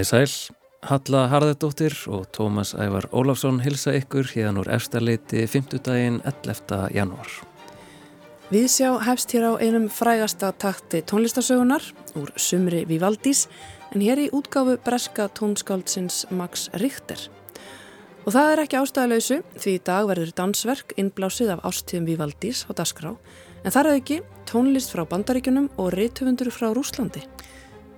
[0.00, 0.54] Komið sæl,
[0.88, 5.74] Halla Harðardóttir og Tómas Ævar Ólafsson hilsa ykkur hérna úr efstaleiti 5.
[5.76, 6.78] daginn 11.
[6.96, 7.28] janúar.
[8.48, 11.84] Við sjá hefst hér á einum frægasta takti tónlistasögunar
[12.16, 13.42] úr Sumri Vivaldís
[13.92, 17.20] en hér í útgáfu breska tónskáldsins Max Richter.
[18.24, 22.72] Og það er ekki ástæðalöysu því í dag verður dansverk innblásið af ástíðum Vivaldís á
[22.72, 27.20] Dasgrá en þar er ekki tónlist frá bandaríkunum og reytöfundur frá Rúslandi.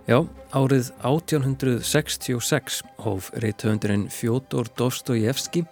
[0.03, 5.63] Já, árið 1866 hóf reytöfundurinn Fjótor Dostojevski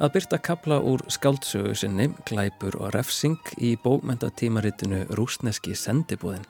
[0.00, 6.48] að byrta kapla úr skáldsögu sinni, Glæpur og Refsing í bókmentatímaritinu Rúsneski sendibúðin.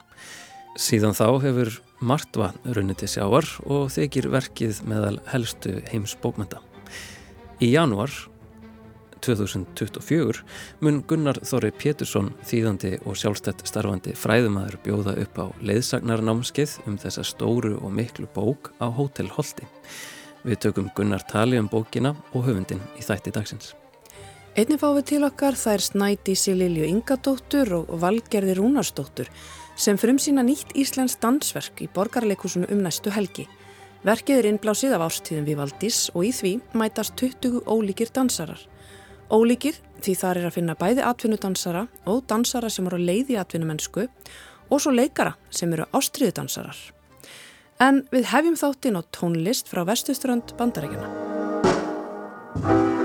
[0.79, 6.63] Síðan þá hefur Martva runnið til sjávar og þykir verkið meðal helstu heims bókmenta.
[7.59, 8.13] Í januar
[9.25, 10.43] 2024
[10.85, 17.25] mun Gunnar Þorri Pétursson þýðandi og sjálfstætt starfandi fræðumæður bjóða upp á leiðsagnarnámskeið um þessa
[17.27, 19.67] stóru og miklu bók á Hótel Holti.
[20.47, 23.73] Við tökum Gunnar tali um bókina og höfundin í þætti dagsins.
[24.57, 29.29] Einnig fáum við til okkar þær Snædísi Lilju Ingadóttur og Valgerði Rúnarsdóttur
[29.77, 33.45] sem frum sína nýtt Íslands dansverk í borgarleikusunu um næstu helgi.
[34.07, 38.59] Verkið er innblásið af ástíðum við Valdís og í því mætast 20 ólíkir dansarar.
[39.27, 44.05] Ólíkir því þar er að finna bæði atvinnudansara og dansara sem eru að leiði atvinnumennsku
[44.71, 46.77] og svo leikara sem eru ástriðudansarar.
[47.83, 52.95] En við hefjum þáttinn á tónlist frá vestuströnd bandarækjana.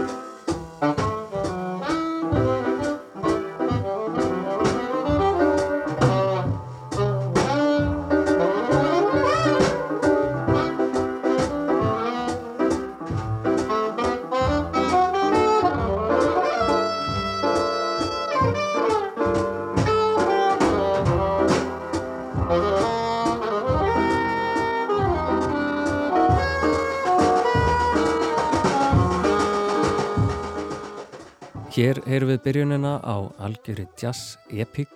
[31.72, 34.90] Hér heyrum við byrjunina á algjöri jazz epic,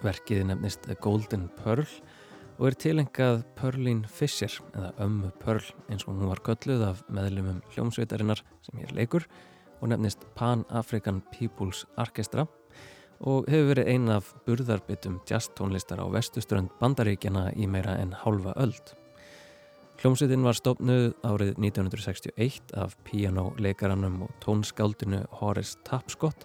[0.00, 1.84] verkið nefnist Golden Pearl
[2.56, 7.58] og er tilengað Pearlín Fisher eða Ömmu Pearl eins og hún var gölluð af meðlumum
[7.74, 9.26] hljómsveitarinnar sem hér leikur
[9.82, 12.46] og nefnist Pan-African People's Orchestra
[13.20, 18.56] og hefur verið eina af burðarbyttum jazz tónlistar á vestuströnd bandaríkjana í meira en hálfa
[18.56, 18.96] öld.
[19.98, 26.44] Hljómsveitin var stofnuð árið 1961 af pianoleikaranum og tónskáldinu Horace Tapscott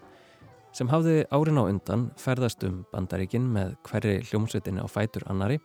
[0.74, 5.60] sem hafði árin á undan ferðast um bandaríkin með hverri hljómsveitinni á fætur annari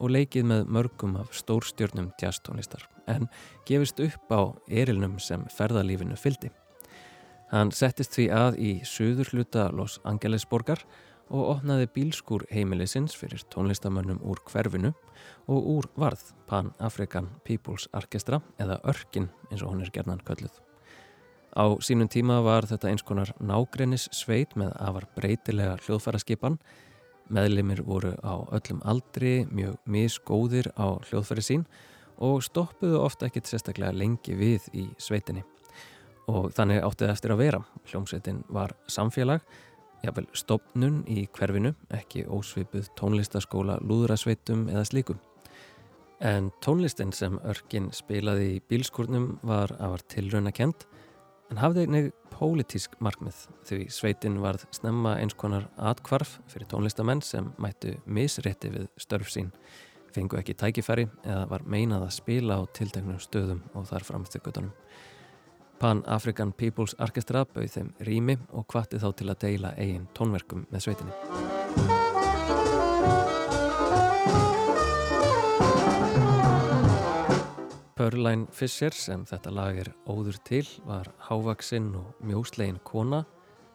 [0.00, 3.28] og leikið með mörgum af stórstjörnum jazztónlistar en
[3.68, 6.48] gefist upp á erilnum sem ferðalífinu fyldi.
[7.52, 13.42] Hann settist því að í söður hluta Los Angeles borgar og opnaði bílskúr heimilisins fyrir
[13.52, 14.92] tónlistamönnum úr hverfinu
[15.48, 20.60] og úr varð Pan-African People's Orchestra eða Örkin eins og hún er gerðan kölluð.
[21.54, 26.58] Á sínum tíma var þetta eins konar nágrennis sveit með afar breytilega hljóðfæraskipan.
[27.30, 31.66] Meðlimir voru á öllum aldri, mjög misgóðir á hljóðfæri sín
[32.18, 35.44] og stoppuðu ofta ekkit sérstaklega lengi við í sveitinni.
[36.26, 37.62] Og þannig áttið eftir að vera.
[37.86, 39.44] Hljómsveitin var samfélag
[40.04, 45.20] jafnvel stopnun í hverfinu, ekki ósvipuð tónlistaskóla, lúðrasveitum eða slíkum.
[46.24, 50.86] En tónlistin sem Örkin spilaði í bílskurnum var afar tilrauna kent
[51.50, 57.50] en hafði einnig pólitísk markmið því sveitin varð snemma eins konar atkvarf fyrir tónlistamenn sem
[57.60, 59.50] mættu misrétti við störf sín,
[60.14, 64.72] fengu ekki tækifæri eða var meinað að spila á tilteknum stöðum og þar framstökutunum.
[65.84, 70.80] Pan-African People's Orchestra bauð þeim rými og hvati þá til að deila eigin tónverkum með
[70.80, 71.12] sveitinni.
[77.98, 83.20] Pearline Fisher sem þetta lag er óður til var hávaksinn og mjóslegin kona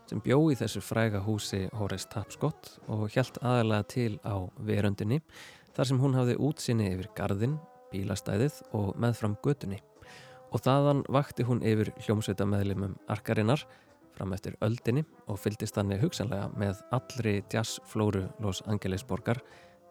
[0.10, 5.22] sem bjó í þessu fræga húsi Horace Tapscott og hjælt aðalega til á veröndinni
[5.78, 7.60] þar sem hún hafði útsinni yfir gardin,
[7.94, 9.84] bílastæðið og meðfram götunni
[10.50, 13.66] og þaðan vakti hún yfir hljómsveita meðlimum arkarinnar
[14.16, 19.42] fram eftir öldinni og fyldist þannig hugsanlega með allri jazzflóru Los Angeles borgar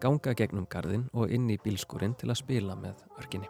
[0.02, 3.48] ganga gegnum gardin og inn í bílskúrin til að spila með örkinni.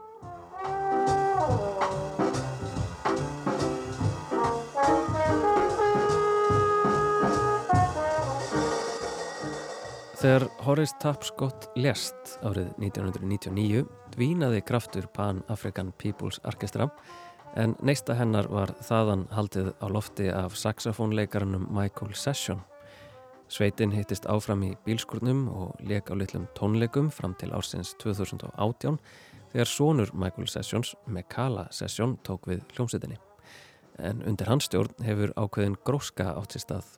[10.18, 13.84] Þegar Horace Tapscott lest árið 1999
[14.18, 16.88] dvínaði kraftur Pan-African People's Orchestra
[17.54, 22.64] en neista hennar var þaðan haldið á lofti af saxofónleikarannum Michael Session.
[23.48, 28.98] Sveitin hittist áfram í bílskurnum og leik á litlum tónleikum fram til ársins 2018
[29.52, 33.20] þegar sonur Michael Sessions, Mekala Session, tók við hljómsveitinni.
[34.02, 36.88] En undir hans stjórn hefur ákveðin gróska átt sér stað.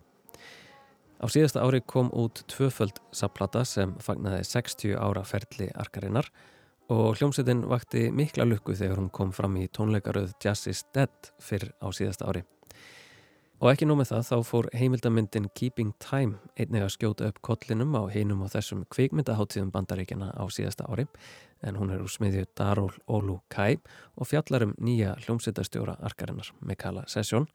[1.20, 6.32] Á síðasta ári kom út tvöföld sapplata sem fagnaði 60 ára ferli arkarinnar
[6.90, 11.70] og hljómsveitin vakti mikla lukku þegar hún kom fram í tónleikaröð Jazz is Dead fyrr
[11.78, 12.42] á síðasta ári.
[13.60, 18.08] Og ekki nómið það þá fór heimildamyndin Keeping Time einnig að skjóta upp kollinum á
[18.10, 21.04] hinum og þessum kvikmyndaháttíðum bandaríkjana á síðasta ári
[21.62, 23.76] en hún er úr smiðju Darul Olu Kai
[24.16, 27.46] og fjallar um nýja hljómsveitarstjóra arkarinnar Mikala Session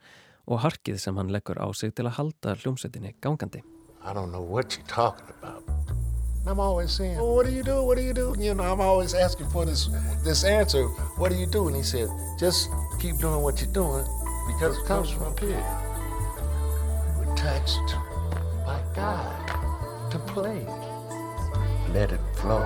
[0.46, 3.66] og harkið sem hann leggur á sig til að halda hljómsveitinni gangandi.
[4.00, 6.05] I don't know what you're talking about.
[6.48, 7.82] I'm always saying, oh, what do you do?
[7.82, 8.34] What do you do?
[8.38, 9.88] You know, I'm always asking for this
[10.22, 10.84] this answer.
[11.18, 11.66] What do you do?
[11.66, 12.08] And he said,
[12.38, 12.70] just
[13.00, 14.06] keep doing what you're doing
[14.46, 15.64] because it comes from up here.
[17.36, 17.96] touched
[18.64, 20.64] by God to play.
[21.92, 22.62] Let it flow.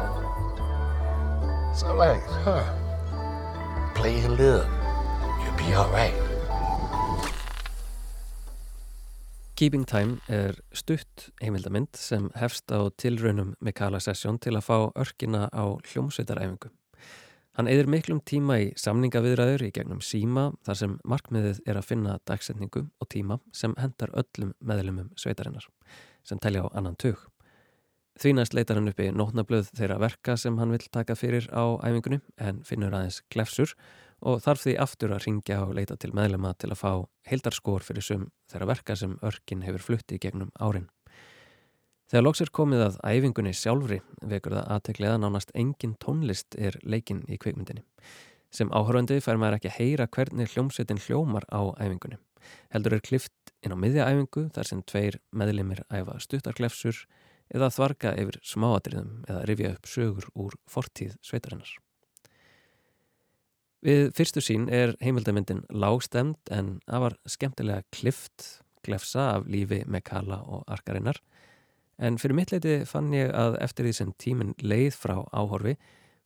[1.74, 2.64] So like, huh?
[3.94, 4.68] Play and live.
[5.42, 6.29] You'll be alright.
[9.60, 15.50] Keeping Time er stutt heimildamind sem hefst á tilraunum Mikala Session til að fá örkina
[15.52, 16.70] á hljómsveitaræfingu.
[17.58, 22.16] Hann eðir miklum tíma í samningaviðræður í gegnum síma þar sem markmiðið er að finna
[22.24, 25.68] dagsetningu og tíma sem hendar öllum meðlumum sveitarinnar
[26.24, 27.20] sem telja á annan tug.
[28.16, 32.22] Þvínast leitar hann upp í nótnablöð þeirra verka sem hann vil taka fyrir á æfingunni
[32.40, 33.76] en finnur aðeins glefsur
[34.20, 36.92] og þarf því aftur að ringja og leita til meðlema til að fá
[37.30, 40.88] heildarskór fyrir sum þeirra verka sem örkin hefur flutti í gegnum árin.
[42.10, 44.00] Þegar loks er komið að æfingunni sjálfri
[44.32, 47.84] vekur það aðteklega að nánast engin tónlist er leikinn í kvikmyndinni.
[48.50, 52.18] Sem áhöröndi fær maður ekki að heyra hvernig hljómsveitin hljómar á æfingunni.
[52.74, 57.04] Heldur er klift inn á miðja æfingu þar sem tveir meðlimir æfa stuttarklefsur
[57.54, 61.70] eða þvarga yfir smáadriðum eða rifja upp sögur úr fortíð sveitarinnar.
[63.80, 70.64] Við fyrstu sín er heimildamindin lágstemd en afar skemmtilega klift, glefsa af lífi Mekala og
[70.68, 71.20] arkarinnar
[72.00, 75.74] En fyrir mitt leiti fann ég að eftir því sem tíminn leið frá áhorfi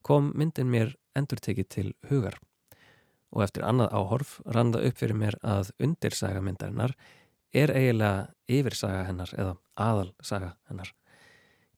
[0.07, 2.37] kom myndin mér endurtekið til hugar.
[3.35, 6.95] Og eftir annað áhorf randa upp fyrir mér að undirsaga myndarinnar
[7.55, 10.93] er eiginlega yfirsaga hennar eða aðalsaga hennar.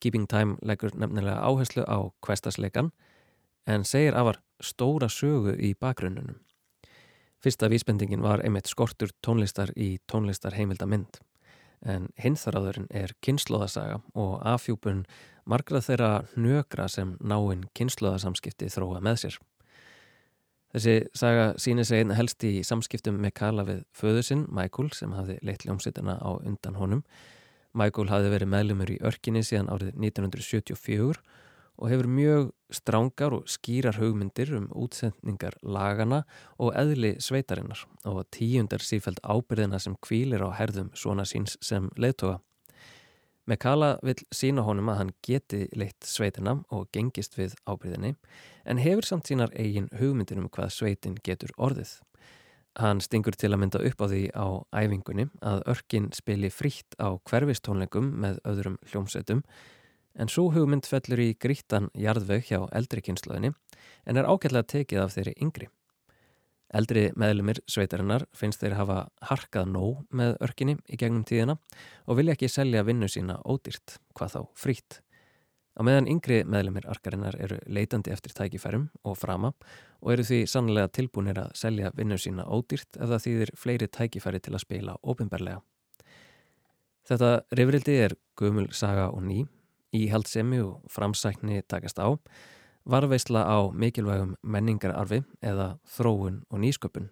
[0.00, 2.92] Keeping Time leggur nefnilega áherslu á kvestasleikan
[3.66, 6.40] en segir afar stóra sögu í bakgrunnunum.
[7.42, 11.20] Fyrsta vísbendingin var einmitt skortur tónlistar í tónlistar heimilda mynd
[11.84, 15.04] en hinþaráðurinn er kynnslóðasaga og afhjúpun
[15.46, 19.38] margra þeirra nögra sem náinn kynnslóðasamskipti þróa með sér.
[20.74, 25.38] Þessi saga síni sig einn helst í samskiptum með Kala við föðusinn, Michael, sem hafði
[25.46, 27.04] leitt ljómsittina á undan honum.
[27.76, 31.22] Michael hafði verið meðlumur í örkinni síðan árið 1974
[31.76, 36.24] og hefur mjög strángar og skýrar hugmyndir um útsendningar lagana
[36.58, 42.40] og eðli sveitarinnar og tíundar sífæld ábyrðina sem kvílir á herðum svona síns sem leðtoga.
[43.46, 48.16] Mekala vil sína honum að hann geti leitt sveitina og gengist við ábyrðinni
[48.66, 52.00] en hefur samt sínar eigin hugmyndir um hvað sveitin getur orðið.
[52.76, 54.46] Hann stingur til að mynda upp á því á
[54.82, 59.44] æfingunni að örkin spili frítt á hverfistónleikum með öðrum hljómsveitum
[60.16, 63.52] en svo hugmynd fellur í grítan jarðveg hjá eldri kynnslöðinni
[64.06, 65.68] en er ágætlega tekið af þeirri yngri.
[66.74, 71.58] Eldri meðlumir sveitarinnar finnst þeir hafa harkað nóg með örkinni í gegnum tíðina
[72.06, 75.00] og vilja ekki selja vinnu sína ódýrt, hvað þá frít.
[75.76, 79.52] Á meðan yngri meðlumir arkarinnar eru leitandi eftir tækifærum og frama
[80.00, 84.40] og eru því sannlega tilbúinir að selja vinnu sína ódýrt ef það þýðir fleiri tækifæri
[84.40, 85.60] til að spila óbymberlega.
[87.06, 89.44] Þetta rifrildi er gömul saga og ný
[90.04, 92.08] íhaldsemi og framsækni takast á,
[92.86, 97.10] varveisla á mikilvægum menningararfi eða þróun og nýsköpun.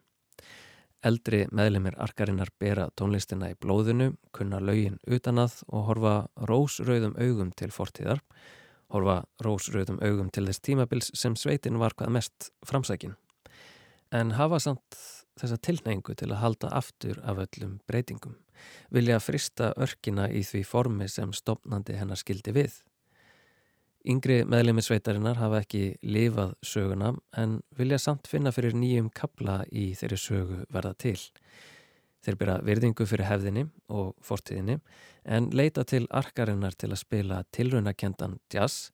[1.04, 6.14] Eldri meðlemið arkarinnar bera tónlistina í blóðinu, kunna laugin utanað og horfa
[6.48, 8.22] rósröðum augum til fortíðar,
[8.88, 13.18] horfa rósröðum augum til þess tímabils sem sveitin var hvað mest framsækin.
[14.14, 14.98] En hafa samt
[15.40, 18.36] þessa tilneingu til að halda aftur af öllum breytingum
[18.94, 22.76] vilja frista örkina í því formi sem stopnandi hennar skildi við.
[24.04, 30.18] Yngri meðlemi-sveitarinnar hafa ekki lifað söguna en vilja samt finna fyrir nýjum kabla í þeirri
[30.20, 31.16] sögu verða til.
[32.24, 34.76] Þeir byrja virðingu fyrir hefðinni og fortíðinni
[35.24, 38.92] en leita til arkarinnar til að spila tilraunakendan jazz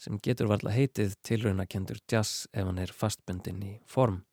[0.00, 4.24] sem getur varla heitið tilraunakendur jazz ef hann er fastbundin í form.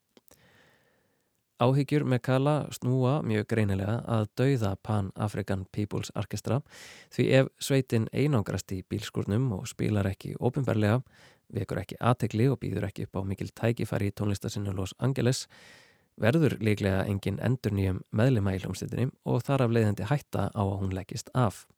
[1.62, 6.58] Áhyggjur með Kala snúa mjög greinilega að dauða Pan-African People's Orchestra
[7.14, 10.98] því ef sveitin einangrast í bílskurnum og spilar ekki ofinbarlega,
[11.54, 15.44] vekur ekki aðtegli og býður ekki upp á mikil tækifæri í tónlistasinu Los Angeles,
[16.18, 20.76] verður líklega engin endur nýjum meðlema í hljómsveitinni og þar af leiðandi hætta á að
[20.82, 21.68] hún leggist af.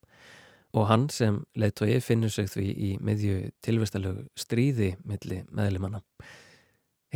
[0.73, 6.01] Og hann sem leiðtói finnur sig því í miðju tilvistalögu stríði milli meðlemanna.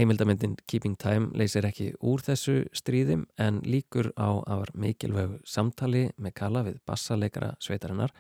[0.01, 6.07] Heimildamindin Keeping Time leysir ekki úr þessu stríðim en líkur á að var mikilvægu samtali
[6.17, 8.15] með kala við bassaleikara sveitarinnar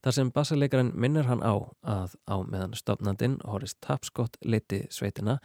[0.00, 5.36] þar sem bassaleikaran minnir hann á að á meðan stopnandin Horis Tapskott liti sveitina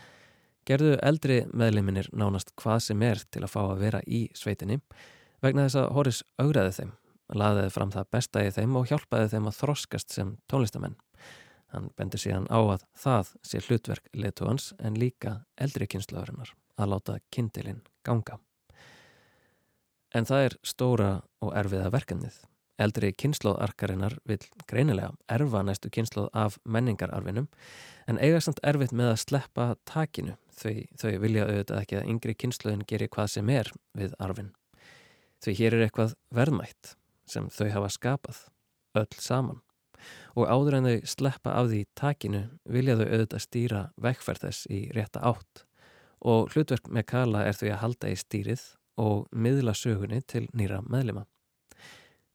[0.63, 4.79] gerðu eldri meðleiminir nánast hvað sem er til að fá að vera í sveitinni
[5.43, 6.95] vegna þess að Horis augraði þeim,
[7.35, 10.95] laðiði fram það besta í þeim og hjálpaði þeim að þroskast sem tónlistamenn.
[11.73, 17.19] Hann bendur síðan á að það sé hlutverk leituans en líka eldri kynslaðurinnar að láta
[17.33, 18.37] kindilinn ganga.
[20.15, 21.09] En það er stóra
[21.43, 22.37] og erfiða verkefnið.
[22.79, 27.47] Eldri kynslaðarkarinnar vil greinilega erfa næstu kynslað af menningararfinum
[28.11, 32.35] en eiga samt erfitt með að sleppa takinu þau, þau vilja auðvitað ekki að yngri
[32.35, 34.51] kynslaðin gerir hvað sem er við arfin.
[35.43, 36.95] Því hér er eitthvað verðmætt
[37.31, 38.41] sem þau hafa skapað,
[38.95, 39.64] öll saman
[40.35, 44.81] og áður en þau sleppa af því takinu vilja þau auðvitað stýra vekkferð þess í
[44.95, 45.65] rétta átt
[46.25, 48.65] og hlutverk með Kala er þau að halda í stýrið
[49.01, 51.25] og miðla sögunni til nýra meðlema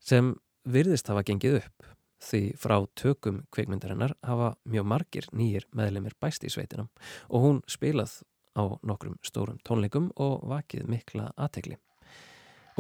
[0.00, 0.34] sem
[0.68, 6.52] virðist hafa gengið upp því frá tökum kveikmyndarinnar hafa mjög margir nýjir meðlemir bæst í
[6.52, 6.90] sveitinam
[7.28, 8.20] og hún spilað
[8.56, 11.78] á nokkrum stórum tónleikum og vakið mikla aðtegli.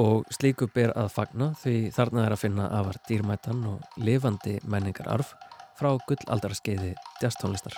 [0.00, 5.34] Og slíku ber að fagna því þarna er að finna afar dýrmætan og lifandi menningararf
[5.76, 7.76] frá gullaldarskeiði djastónlistar.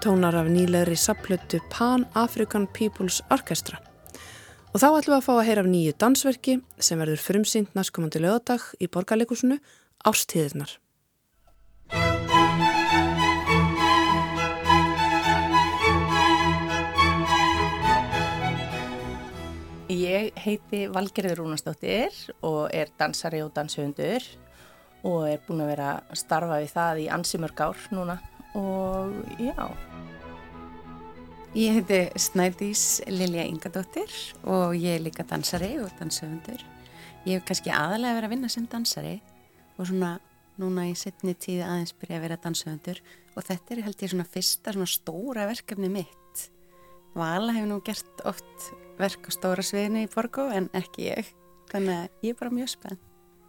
[0.00, 3.76] Tónar af nýlegri sapplötu Pan-African People's Orchestra.
[4.72, 8.22] Og þá ætlum við að fá að heyra af nýju dansverki sem verður frumsynd næstkomandi
[8.22, 9.58] lögadag í borgarleikusinu
[10.08, 10.72] Ástíðirnar.
[19.92, 24.24] Ég heiti Valgerður Rúnastóttir og er dansari og danshundur
[25.04, 28.20] og er búin að vera að starfa við það í ansimörg ár núna
[28.54, 29.70] og já.
[31.54, 34.10] Ég heiti Snædís Lilja Ingadóttir
[34.46, 36.62] og ég er líka dansari og dansöfundur.
[37.26, 39.16] Ég hef kannski aðalega verið að vinna sem dansari
[39.76, 40.12] og svona
[40.60, 43.02] núna í setni tíði aðeins byrja að vera dansöfundur
[43.34, 46.46] og þetta er held ég svona fyrsta svona stóra verkefni mitt.
[47.18, 51.34] Vala hefur nú gert oft verk á stóra sviðinu í Borgó en ekki ég.
[51.74, 53.04] Þannig að ég er bara mjög spenn.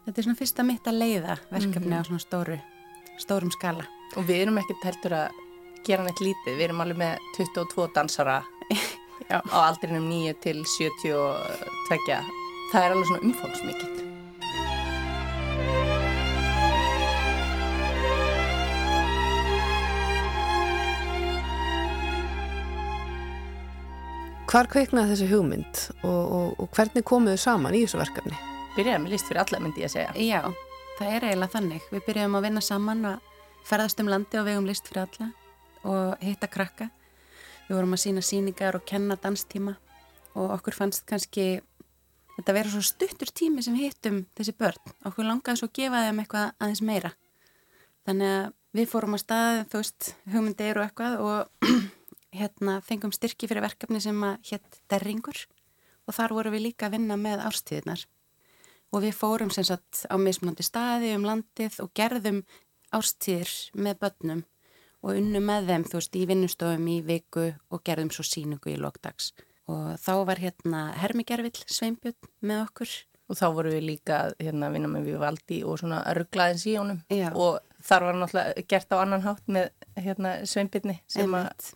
[0.08, 2.02] Þetta er svona fyrsta mitt að leiða verkefni mm -hmm.
[2.02, 2.62] á svona stóru,
[3.22, 3.86] stórum skala.
[4.20, 5.38] Og við erum ekkert heldur að
[5.88, 8.42] gera neitt lítið, við erum alveg með 22 dansara
[9.32, 12.20] á aldrinum 9 til 72.
[12.72, 14.02] Það er alveg svona umfómsmikið.
[24.52, 28.36] Hvar kveiknaði þessi hugmynd og, og, og hvernig komuðu saman í þessu verkefni?
[28.76, 30.12] Byrjaðum við list fyrir alla myndi ég að segja.
[30.20, 30.42] Já,
[30.98, 31.86] það er eiginlega þannig.
[31.96, 33.31] Við byrjaðum að vinna saman og
[33.68, 35.32] ferðast um landi og vegum list fyrir alla
[35.88, 36.90] og hitta krakka.
[37.68, 39.76] Við vorum að sína síningar og kenna danstíma
[40.36, 41.62] og okkur fannst kannski,
[42.38, 44.96] þetta verið svo stuttur tími sem hittum þessi börn.
[45.08, 47.14] Okkur langaði svo að gefa þeim eitthvað aðeins meira.
[48.08, 51.68] Þannig að við fórum að staði þú veist hugmyndir og eitthvað og
[52.40, 55.46] hérna fengum styrki fyrir verkefni sem að hétt derringur
[56.08, 58.06] og þar vorum við líka að vinna með árstíðinar
[58.92, 62.42] og við fórum sem sagt á mismunandi staði um landið og gerðum
[62.96, 64.44] árstíðir með börnum
[65.02, 68.80] og unnum með þeim þú veist í vinnustofum í viku og gerðum svo síningu í
[68.82, 69.32] lokdags
[69.72, 72.94] og þá var hérna Hermigervill Sveinbjörn með okkur.
[73.32, 77.04] Og þá vorum við líka hérna að vinna með Vivaldi og svona örglaðins í honum.
[77.08, 77.30] Já.
[77.32, 81.70] og þar var náttúrulega gert á annan hátt með hérna Sveinbjörni sem að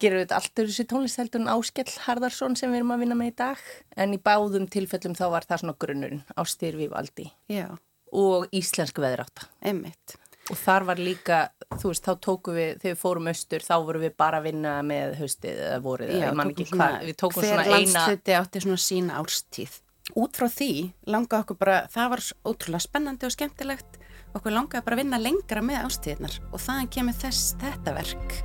[0.00, 3.36] gerum við þetta alltaf þessi tónlistheldun Áskell Harðarsson sem við erum að vinna með í
[3.42, 3.66] dag.
[4.00, 7.68] En í báðum tilfellum þá var það svona grunnurinn Ástýr Vivaldi Já.
[8.14, 10.16] Og Íslensk veðráta Einmitt.
[10.50, 11.40] og þar var líka,
[11.74, 14.74] þú veist, þá tóku við þegar við fórum austur, þá vorum við bara að vinna
[14.86, 18.64] með haustið eða vorið, Já, man ekki hvað við tókum svona eina Hver landsluti átti
[18.66, 19.78] svona sína árstíð.
[20.20, 20.72] Út frá því
[21.08, 24.00] langa okkur bara, það var ótrúlega spennandi og skemmtilegt.
[24.34, 28.42] Okkur langaði bara að vinna lengra með ástíðnar og þannig kemur þess þetta verk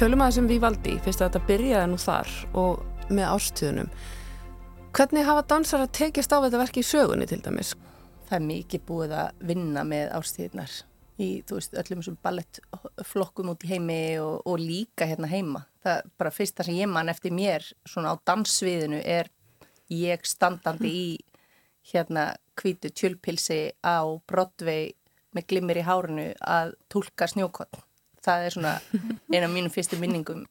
[0.00, 3.88] Tölum að þessum Vívaldi, fyrst að þetta byrjaði nú þar og með ástíðunum
[4.96, 7.74] hvernig hafa dansar að tekist á þetta verki í sögunni til dæmis?
[8.30, 10.76] það er mikið búið að vinna með ástíðnar
[11.20, 15.64] í, veist, öllum þessum ballettflokkum út í heimi og, og líka hérna heima.
[15.82, 19.28] Það er bara fyrsta sem ég man eftir mér svona á dansviðinu er
[19.92, 21.10] ég standandi í
[21.92, 24.94] hérna kvítu tjölpilsi á Broadway
[25.34, 27.82] með glimmir í hárunu að tólka snjókott.
[28.24, 28.72] Það er svona
[29.32, 30.44] eina af mínum fyrstu minningum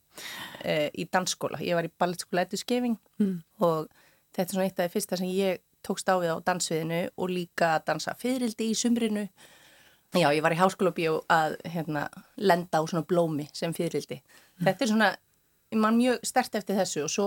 [0.64, 1.60] eh, í dansskóla.
[1.62, 3.36] Ég var í ballettskóla eittu skefing mm.
[3.66, 3.90] og
[4.34, 7.32] þetta er svona eitt af því fyrsta sem ég tókst á við á dansviðinu og
[7.32, 9.26] líka að dansa fyririldi í sumrinu.
[10.18, 14.18] Já, ég var í háskóla bíó að hérna, lenda á svona blómi sem fyririldi.
[14.18, 14.64] Mm.
[14.66, 15.10] Þetta er svona,
[15.70, 17.26] ég man mjög stert eftir þessu og svo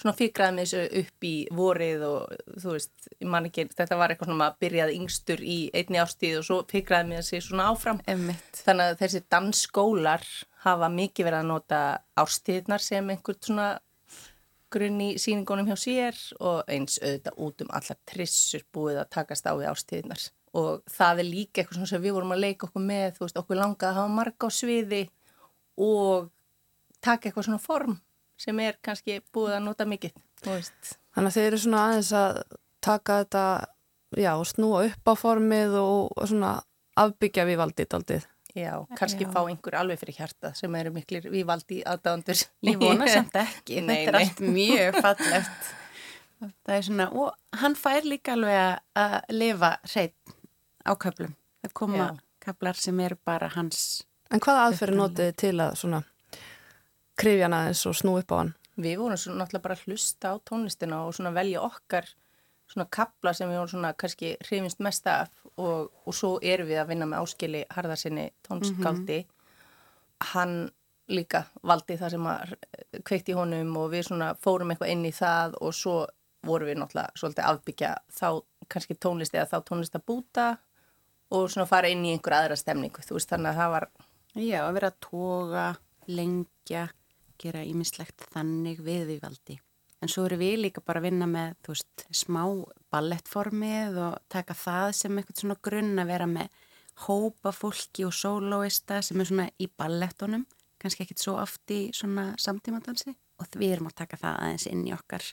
[0.00, 4.14] svona fyrkraði mig þessu upp í vorið og þú veist, ég man ekki, þetta var
[4.14, 8.02] eitthvað svona að byrjaði yngstur í einni ástíð og svo fyrkraði mig þessi svona áfram.
[8.08, 8.62] Emitt.
[8.64, 10.28] Þannig að þessi dansskólar
[10.64, 11.80] hafa mikið verið að nota
[12.22, 13.70] ástíðnar sem einhvern svona
[14.72, 19.44] grunn í síningunum hjá sér og eins auðvitað út um allar trissur búið að takast
[19.44, 23.16] á við ástíðnar og það er líka eitthvað sem við vorum að leika okkur með,
[23.16, 25.02] þú veist, okkur langaði að hafa marga á sviði
[25.80, 26.28] og
[27.04, 27.98] taka eitthvað svona form
[28.40, 30.14] sem er kannski búið að nota mikið.
[30.42, 32.42] Þannig að þeir eru svona aðeins að
[32.82, 33.44] taka þetta,
[34.18, 36.56] já, og snúa upp á formið og svona
[36.98, 38.22] afbyggja við valdið aldrei.
[38.52, 39.30] Já, kannski Já.
[39.32, 42.42] fá einhver alveg fyrir hjarta sem eru miklir vivaldi aðdándur.
[42.68, 44.26] Ég vona samt ekki, nei, þetta er nei.
[44.26, 45.70] allt mjög fallegt.
[46.66, 50.34] Það er svona, og hann fær líka alveg að lifa hreitt
[50.82, 51.36] á köplum.
[51.62, 52.08] Það koma Já.
[52.44, 54.02] köplar sem eru bara hans.
[54.32, 56.02] En hvað aðferði notiði til að svona
[57.18, 58.54] krifja hann aðeins og snú upp á hann?
[58.82, 62.08] Við vorum svona náttúrulega bara að hlusta á tónlistina og svona velja okkar
[62.72, 66.80] svona kapla sem við vorum svona kannski hrifist mest af og, og svo erum við
[66.80, 70.30] að vinna með áskili harðarsinni tónskaldi mm -hmm.
[70.32, 70.70] hann
[71.08, 72.54] líka valdi það sem að
[73.04, 76.06] kveikti honum og við svona fórum eitthvað inn í það og svo
[76.46, 78.28] vorum við náttúrulega svolítið afbyggja þá
[78.68, 80.56] kannski tónlist eða þá tónlist að búta
[81.30, 83.88] og svona fara inn í einhver aðra stemningu, þú veist þannig að það var
[84.34, 85.66] Já, að vera að toga,
[86.06, 86.88] lengja
[87.42, 89.58] gera ímislegt þannig við við valdi
[90.02, 92.42] En svo eru við líka bara að vinna með, þú veist, smá
[92.90, 96.56] ballettformið og taka það sem eitthvað svona grunn að vera með
[97.06, 100.42] hópa fólki og soloista sem er svona í ballettunum,
[100.82, 104.82] kannski ekkit svo oft í svona samtímadansi og við erum að taka það aðeins inn
[104.88, 105.28] í okkar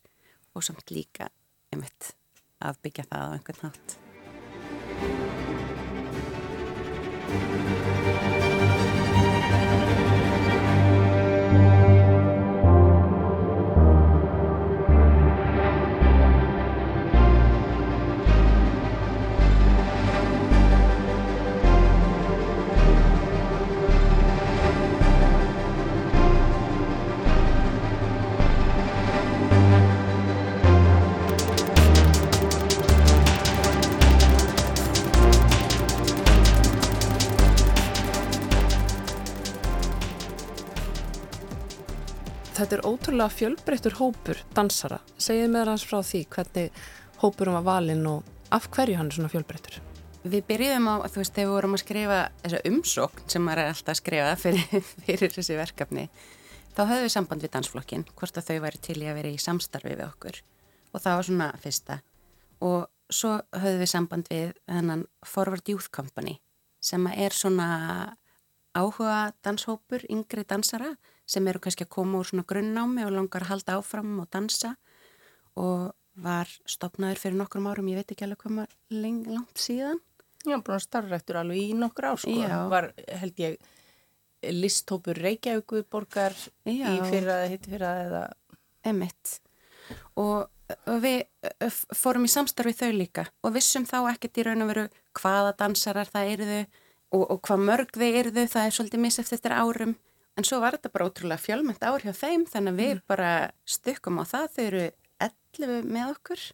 [0.53, 1.31] og samt líka,
[1.73, 2.13] einmitt,
[2.61, 3.97] að byggja það á einhvern nátt.
[43.09, 44.99] Ótrúlega fjölbreyttur hópur dansara.
[45.17, 46.75] Segið með hans frá því hvernig
[47.23, 49.79] hópurum var valinn og af hverju hann er svona fjölbreyttur?
[50.29, 53.71] Við byrjuðum á, þú veist, þegar við vorum að skrifa þessa umsókn sem maður er
[53.71, 56.05] alltaf að skrifa fyrir, fyrir þessi verkefni
[56.77, 59.41] þá höfðum við samband við dansflokkin hvort að þau væri til í að vera í
[59.41, 60.41] samstarfi við okkur
[60.93, 62.01] og það var svona fyrsta
[62.61, 66.37] og svo höfðum við samband við hennan Forward Youth Company
[66.77, 67.71] sem er svona
[68.77, 70.93] áhuga danshópur, yngri dansara
[71.29, 74.75] sem eru kannski að koma úr svona grunnnámi og langar að halda áfram og dansa
[75.59, 79.99] og var stopnaður fyrir nokkrum árum, ég veit ekki alveg hvað maður langt síðan.
[80.47, 82.33] Já, búin að starfræktur alveg í nokkur ár sko.
[82.33, 82.55] Já.
[82.71, 82.89] Var
[83.21, 83.57] held ég
[84.55, 86.87] listhópur Reykjavík borgar Já.
[86.95, 88.23] í fyrra eða hitt fyrra eða...
[88.87, 89.39] Emitt.
[90.19, 90.47] Og
[91.03, 91.25] við
[91.97, 94.85] fórum í samstarfi þau líka og vissum þá ekkert í raun og veru
[95.19, 99.55] hvaða dansarar það eruðu og, og hvað mörg þau eruðu, það er svolítið miseft eftir
[99.55, 99.95] árum
[100.39, 103.03] en svo var þetta bara ótrúlega fjölmænt ár hjá þeim þannig að við mm.
[103.11, 103.31] bara
[103.67, 104.85] stykkum á það, þau eru
[105.27, 106.45] 11 með okkur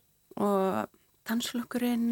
[0.46, 0.98] og
[1.30, 2.10] dansflokkurinn.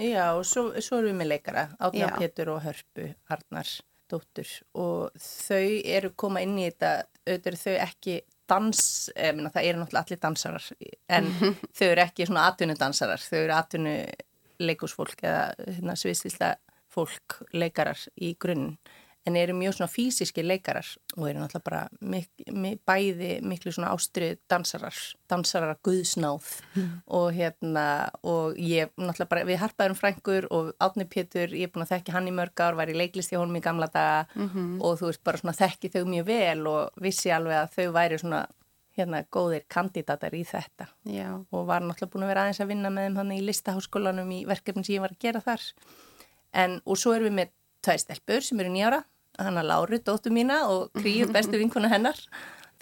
[0.00, 3.70] Já og svo, svo erum við með leikara Átna Pétur og Hörpu Arnar
[4.10, 4.50] dóttur.
[4.76, 8.16] Og þau eru koma inn í þetta auðvitað eru þau ekki
[8.50, 8.80] dans,
[9.16, 10.66] minna, það eru náttúrulega allir dansarar
[11.16, 11.30] en
[11.76, 16.50] þau eru ekki svona atvinnudansarar, þau eru atvinnuleikusfólk eða hérna, sviðstilsta
[16.94, 18.74] fólk, leikarar í grunn
[19.24, 23.92] en eru mjög svona físiski leikarar og eru náttúrulega bara mik mik bæði miklu svona
[23.94, 24.96] ástrið dansarar,
[25.30, 26.90] dansarar guðsnáð mm.
[27.18, 27.86] og hérna
[28.22, 32.16] og ég náttúrulega bara, við harpaðum frængur og Átni Pétur, ég er búin að þekki
[32.16, 34.76] hann í mörg ár, var í leiklist í honum í gamla daga mm -hmm.
[34.84, 38.18] og þú veist bara svona þekki þau mjög vel og vissi alveg að þau væri
[38.18, 38.46] svona
[38.94, 41.44] hérna góðir kandidatar í þetta Já.
[41.50, 44.44] og var náttúrulega búin að vera aðeins að vinna með þeim hann í listaháskólanum í
[44.46, 45.62] verkefni sem ég var að gera þar
[46.52, 47.48] en og svo erum við með
[47.84, 49.02] tvei stelpur sem eru nýjára
[49.38, 52.18] hana Láru, dóttu mína og Kríu, bestu vinkuna hennar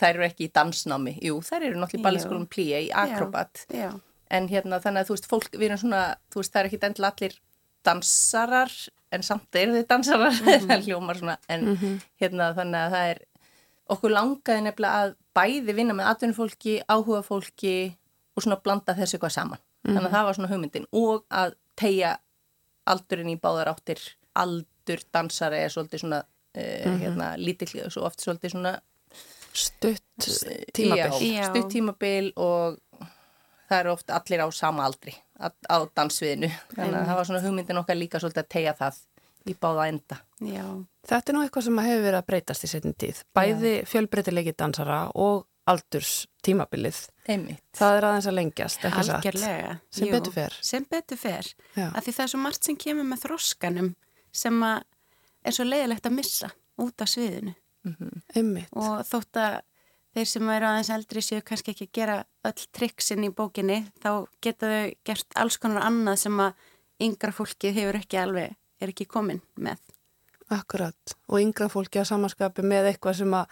[0.01, 3.87] þær eru ekki í dansnámi, jú, þær eru náttúrulega í balletskólum plíja í akrobat já,
[3.87, 3.91] já.
[4.35, 6.81] en hérna þannig að þú veist, fólk við erum svona, þú veist, það er ekki
[6.89, 7.37] endilega allir
[7.87, 8.77] dansarar,
[9.13, 10.69] en samt eru þið dansarar, mm -hmm.
[10.71, 12.01] það hljómar svona en mm -hmm.
[12.21, 13.23] hérna þannig að það er
[13.93, 17.97] okkur langaði nefnilega að bæði vinna með atvinnufólki, áhuga fólki
[18.37, 19.95] og svona blanda þessu eitthvað saman mm -hmm.
[19.95, 22.19] þannig að það var svona hugmyndin og að tegja
[22.87, 24.01] aldurinn í báðar áttir
[24.35, 26.23] aldur dansari er svolítið svona
[26.55, 26.99] mm -hmm.
[27.01, 28.81] hérna, lítill og svo oft svolítið svona
[29.53, 30.03] stutt
[30.73, 31.37] tímabil.
[31.37, 32.79] já, stutt tímabil og
[33.69, 36.51] það eru oft allir á sama aldri á dansviðinu.
[36.77, 38.99] Þannig að það var svona hugmyndin okkar líka svolítið að tegja það
[39.51, 40.19] í báða enda.
[40.41, 40.67] Já.
[41.09, 43.23] Þetta er nú eitthvað sem hefur verið að breytast í setjum tíð.
[43.35, 47.63] Bæði fjölbreytilegi dansara og aldurs tímabilið Einmitt.
[47.79, 51.51] það er aðeins að lengjast sem Jú, betur sem betur fer.
[51.79, 53.93] Af því það er svo margt sem kemur með þróskanum
[54.33, 54.83] sem að
[55.43, 56.51] er svo leiðilegt að missa
[56.83, 57.55] út af sviðinu.
[57.83, 58.67] Mm -hmm.
[58.79, 59.55] og þótt að
[60.15, 64.27] þeir sem eru aðeins eldri séu kannski ekki að gera öll triksin í bókinni þá
[64.45, 66.53] geta þau gert alls konar annað sem að
[67.03, 69.81] yngra fólki hefur ekki alveg, er ekki komin með.
[70.53, 73.47] Akkurat, og yngra fólki að samanskapi með eitthvað sem að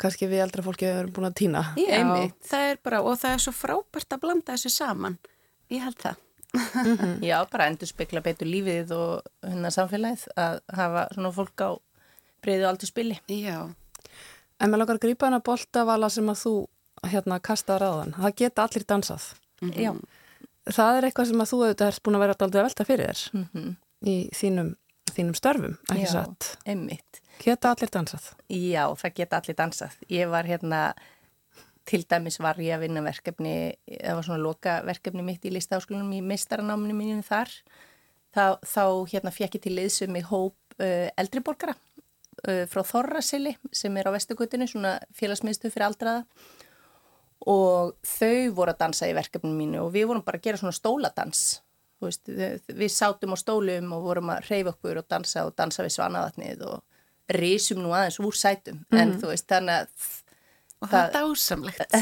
[0.00, 1.62] kannski við eldra fólki hefur búin að týna.
[1.76, 2.00] Já,
[2.48, 5.18] það er bara, og það er svo frábært að blanda þessu saman,
[5.68, 6.16] ég held það
[6.54, 7.20] Mm -hmm.
[7.22, 11.70] Já, bara endur spekla betur lífið og hennar samfélagið að hafa svona fólk á
[12.42, 13.18] breyðu aldur spili.
[13.28, 13.74] Já.
[14.60, 16.54] En með langar að grípa hana boltavala sem að þú
[17.06, 18.14] hérna kastaði ráðan.
[18.16, 19.22] Það geta allir dansað.
[19.62, 19.80] Mm -hmm.
[19.82, 19.92] Já.
[20.70, 23.30] Það er eitthvað sem að þú auðvitað erst búin að vera alltaf velta fyrir þér
[23.32, 23.76] mm -hmm.
[24.06, 24.76] í þínum,
[25.14, 26.56] þínum störfum, ekki Já, satt?
[26.56, 27.20] Já, einmitt.
[27.44, 28.34] Geta allir dansað?
[28.48, 29.92] Já, það geta allir dansað.
[30.08, 30.94] Ég var hérna
[31.88, 33.54] til dæmis var ég að vinna verkefni,
[33.88, 37.52] það var svona loka verkefni mitt í listaháskólunum í mistaranáminu mínum þar.
[38.30, 43.96] Þá, þá hérna fekk ég til liðsum í hóp uh, eldriborgara uh, frá Þorrasili sem
[43.98, 46.22] er á Vestugutinu, svona félagsmiðstu fyrir aldraða
[47.50, 50.76] og þau voru að dansa í verkefninu mínu og við vorum bara að gera svona
[50.76, 51.60] stóladans.
[52.00, 55.96] Veist, við sátum á stólum og vorum að reyfa okkur og dansa og dansa við
[55.98, 56.78] svanavatnið og
[57.34, 59.00] reysum nú aðeins úr sætum mm -hmm.
[59.02, 59.88] en þú veist þannig að
[60.80, 61.96] Og það er dásamlegt.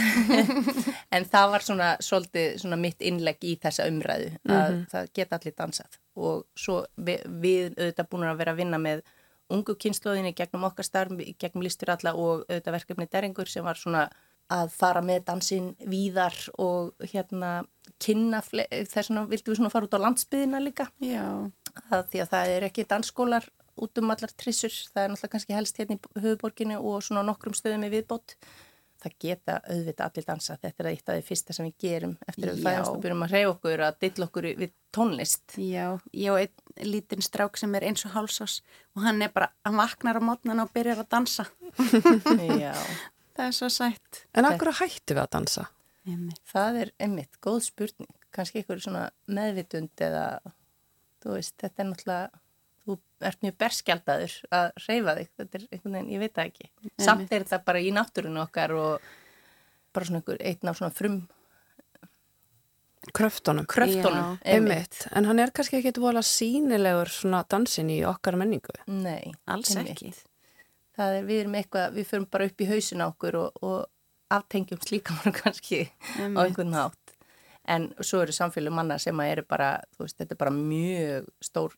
[1.17, 4.85] en það var svona, svolítið, svona mitt innlegg í þessa umræðu að mm -hmm.
[4.93, 9.03] það geta allir dansað og svo við, við auðvitað búin að vera að vinna með
[9.51, 14.09] ungu kynnslóðinni gegnum okkar starf, gegnum listur alla og auðvitað verkefni Deringur sem var svona
[14.49, 17.65] að fara með dansin víðar og hérna
[18.01, 20.89] kynna þess vegna vildu við svona fara út á landsbyðina líka
[21.91, 25.55] að því að það er ekki dansskólar út um allar trissur, það er náttúrulega kannski
[25.55, 28.35] helst hérna í höfuborginu og svona nokkrum stöðum í viðbót
[29.03, 30.57] það geta auðvitað allir dansa.
[30.63, 33.25] Þetta er eitt af því fyrsta sem við gerum eftir að við fæðumst og byrjum
[33.27, 35.57] að reyja okkur að dilla okkur við tónlist.
[35.63, 38.59] Já, ég og einn lítinn strák sem er eins og hálsás
[38.97, 41.49] og hann er bara, hann vaknar á mótnan og byrjar að dansa.
[42.65, 42.75] Já.
[43.39, 44.25] það er svo sætt.
[44.35, 45.69] En akkur að hættu við að dansa?
[46.09, 46.43] Einmitt.
[46.49, 48.13] Það er einmitt, góð spurning.
[48.35, 50.27] Kanski einhverju svona meðvitund eða,
[51.23, 52.45] þú veist, þetta er náttúrulega
[52.89, 52.99] þú
[53.29, 57.05] ert mjög berskjaldadur að reyfa þig, þetta er einhvern veginn, ég veit það ekki Nei,
[57.05, 59.11] samt er þetta bara í náttúrunu okkar og
[59.93, 61.19] bara svona einhver, einn af svona frum
[63.15, 63.67] kröftunum.
[63.67, 65.07] kröftunum, Já, Einmitt.
[65.17, 68.75] En hann er kannski ekki vola sínilegur svona dansin í okkar menningu.
[68.87, 69.95] Nei, Alls einmitt.
[70.03, 70.13] ekki.
[70.99, 73.87] Það er, við erum eitthvað, við förum bara upp í hausin á okkur og, og
[74.35, 76.43] aftengjum slíkamann kannski á Einmitt.
[76.45, 77.15] einhvern hátt.
[77.69, 81.27] En svo eru samfélug manna sem að eru bara, þú veist, þetta er bara mjög
[81.45, 81.77] stór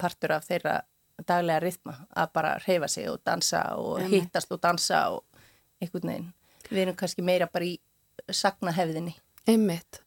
[0.00, 0.80] partur af þeirra
[1.28, 4.26] daglega rytma að bara reyfa sig og dansa og Einmitt.
[4.26, 5.24] hittast og dansa og
[5.80, 6.30] einhvern veginn.
[6.70, 7.76] Við erum kannski meira bara í
[8.30, 9.14] sagnahefðinni.
[9.48, 10.00] Einmitt.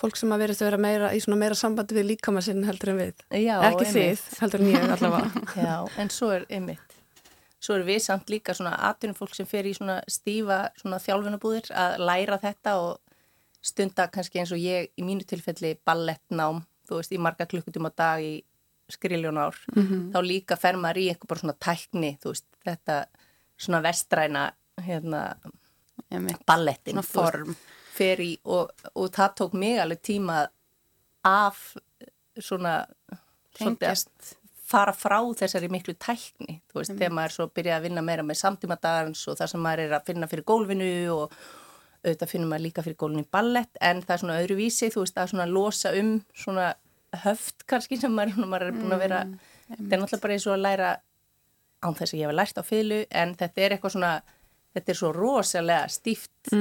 [0.00, 2.94] Fólk sem að verið að vera meira, í svona meira sambandi við líkama sinn heldur
[2.94, 3.24] en við.
[3.36, 4.22] Já, ekki einmitt.
[4.22, 5.44] þið, heldur en ég allavega.
[5.66, 6.96] Já, en svo er einmitt.
[7.60, 11.68] Svo er við samt líka svona atvinnum fólk sem fer í svona stífa svona þjálfunabúðir
[11.76, 13.00] að læra þetta og
[13.60, 17.92] stunda kannski eins og ég í mínu tilfelli ballettnám, þú veist, í marga klukkutum á
[17.92, 18.38] dag í
[18.94, 19.56] skriljón ár.
[20.14, 22.96] Þá líka fer maður í einhver bara svona tækni, þú veist, þetta
[23.60, 24.44] svona vestræna
[24.80, 25.22] hérna,
[26.46, 27.02] ballettin.
[27.02, 27.54] Form.
[27.94, 30.46] fer í og, og það tók mig alveg tíma
[31.28, 31.76] af
[32.40, 33.18] svona að
[33.58, 34.36] Tengjast.
[34.70, 38.38] fara frá þessari miklu tækni þú veist, þegar maður svo byrjaði að vinna meira með
[38.40, 41.34] samtímadagans og það sem maður er að finna fyrir gólfinu og
[42.00, 45.18] auðvitað finnum maður líka fyrir gólfinu í ballett en það er svona öðruvísi, þú veist,
[45.20, 46.70] að svona losa um svona
[47.24, 49.22] höft kannski sem maður, maður er búin að vera
[49.68, 50.90] þetta er náttúrulega bara eins og að læra
[51.80, 54.12] án þess að ég hef lært á fylgu en þetta er eitthvað svona
[54.74, 56.52] þetta er svo rosalega stíft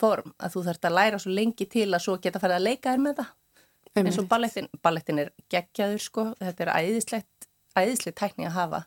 [0.00, 2.94] form að þú þarfst að læra svo lengi til að svo geta farið að leika
[2.94, 3.30] þér með það.
[4.00, 8.84] Eins og ballettin, ballettin er geggjaður sko, þetta er æðislegt æðislega tækni að hafa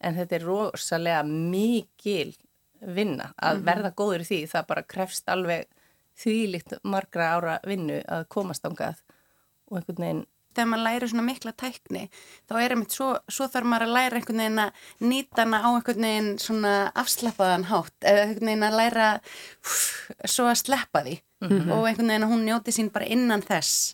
[0.00, 2.34] en þetta er rosalega mikil
[2.80, 4.40] vinna að verða góður í því.
[4.46, 5.66] Það bara krefst alveg
[6.16, 9.02] þvílíkt margra ára vinnu að komast ángað
[9.70, 12.02] og einhvern veginn þegar maður læri svona mikla tækni
[12.48, 15.68] þá er einmitt svo, svo þarf maður að læra einhvern veginn að nýta hana á
[15.74, 16.72] einhvern veginn svona
[17.04, 19.84] afslappaðan hátt eða einhvern veginn að læra úff,
[20.24, 23.92] svo að sleppa því og einhvern veginn að hún njóti sín bara innan þess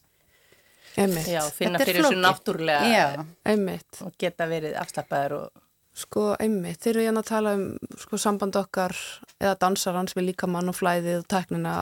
[0.93, 1.29] Einmitt.
[1.33, 4.03] já, finna fyrir þessu náttúrulega Já, Einmitt.
[4.05, 6.79] og geta verið afslappaður og Sko, einmitt.
[6.81, 7.65] Þeir eru hérna að tala um
[8.01, 8.95] sko, samband okkar
[9.37, 11.73] eða dansarans við líkamann og flæðið og tæknina.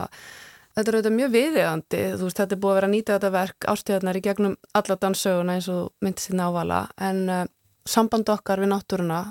[0.71, 2.01] Þetta er auðvitað mjög viðegandi.
[2.15, 4.97] Þú veist, þetta er búið að vera að nýta þetta verk ástíðarnar í gegnum alla
[5.01, 6.81] danssöguna eins og myndi sinna ávala.
[7.01, 7.45] En uh,
[7.87, 9.21] samband okkar við náttúruna,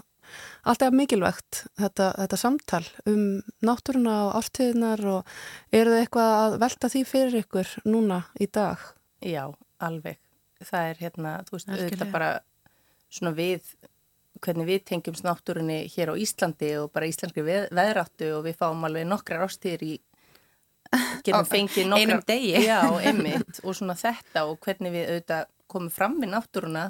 [0.68, 3.22] allt er mikilvægt þetta, þetta samtal um
[3.66, 5.32] náttúruna og ástíðarnar og
[5.72, 8.84] eru þið eitthvað að velta því fyrir ykkur núna í dag?
[9.24, 9.46] Já,
[9.80, 10.20] alveg.
[10.60, 11.88] Það er hérna, þú veist, Algjörlega.
[11.88, 12.30] auðvitað bara
[13.10, 13.72] svona við,
[14.44, 18.84] hvernig við tengjumst náttúrunni hér á Íslandi og bara íslenski veð, veðráttu og við fáum
[18.86, 19.94] alveg nokkrar ástíðir í,
[21.26, 22.06] getum fengið nokkrar.
[22.06, 22.64] einum degi.
[22.66, 26.88] Já, einmitt og svona þetta og hvernig við auðvitað komum fram við náttúruna,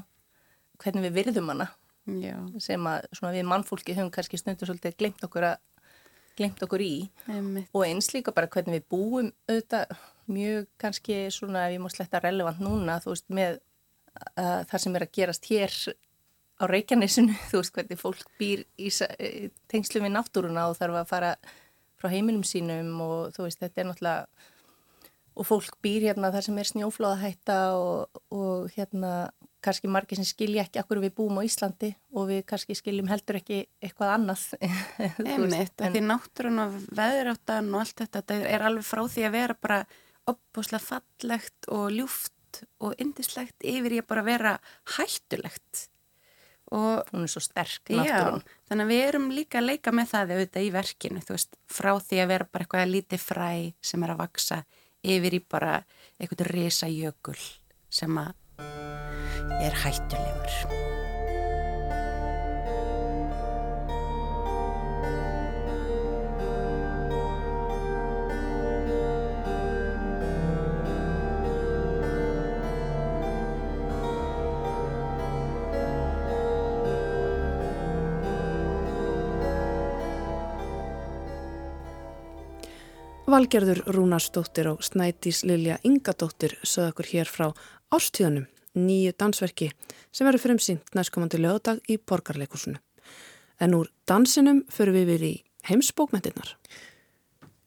[0.80, 1.68] hvernig við virðum hana
[2.18, 5.58] já, sem að svona við mannfólki höfum kannski stundur svolítið glemt okkur að
[6.38, 6.94] glemt okkur í
[7.28, 7.68] einmitt.
[7.74, 9.96] og eins líka bara hvernig við búum auðvitað
[10.30, 14.96] mjög kannski svona ef ég má sletta relevant núna þú veist með uh, það sem
[14.96, 15.76] er að gerast hér
[16.60, 18.92] á Reykjanesinu þú veist hvernig fólk býr í
[19.70, 21.34] tengslum við náttúruna og þarf að fara
[22.00, 24.48] frá heimilum sínum og þú veist þetta er náttúrulega
[25.40, 29.12] og fólk býr hérna þar sem er snjóflóðahætta og, og hérna
[29.64, 33.38] kannski margir sem skilja ekki akkur við búum á Íslandi og við kannski skiljum heldur
[33.38, 34.44] ekki eitthvað annað.
[35.30, 39.36] Einmitt, en- því náttúrun og veðráttan og allt þetta, þetta er alveg frá því að
[39.36, 39.78] vera bara
[40.32, 44.54] opbúslega fallegt og ljúft og indislegt yfir að bara vera
[44.96, 45.86] hættulegt
[46.70, 48.38] og hún er svo sterk já,
[48.70, 51.90] þannig að við erum líka að leika með það auðvitað í verkinu, þú veist, frá
[51.98, 53.50] því að vera bara eitthvað lítið fræ
[53.90, 54.60] sem er að vaksa
[55.00, 55.80] yfir í bara
[56.20, 57.38] eitthvað risa jökul
[57.90, 58.36] sem að
[59.60, 61.19] er hættulegur.
[83.30, 87.44] Valgerður Rúnarsdóttir og Snædís Lilja Ingadóttir sögðu okkur hér frá
[87.94, 89.68] ástíðanum, nýju dansverki
[90.10, 92.80] sem verður frumsýnt næstkomandi lögadag í borgarleikusinu.
[93.62, 95.32] En úr dansinum fyrir við við í
[95.70, 96.56] heimsbókmyndirnar.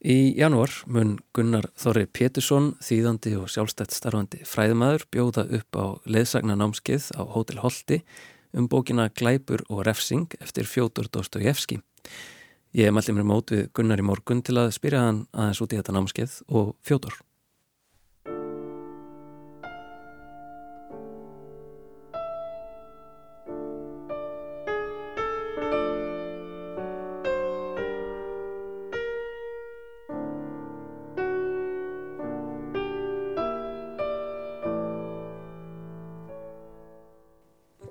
[0.03, 7.13] Í janúar mun Gunnar Þorri Pétursson, þýðandi og sjálfstætt starfandi fræðmaður, bjóða upp á leðsagnanámskeið
[7.15, 8.01] á Hótel Holti
[8.51, 11.79] um bókina Glæpur og refsing eftir Fjótur Dostojevski.
[12.73, 15.77] Ég meldi mér mót við Gunnar í morgun til að spyrja hann aðeins út í
[15.77, 17.19] þetta námskeið og fjótor.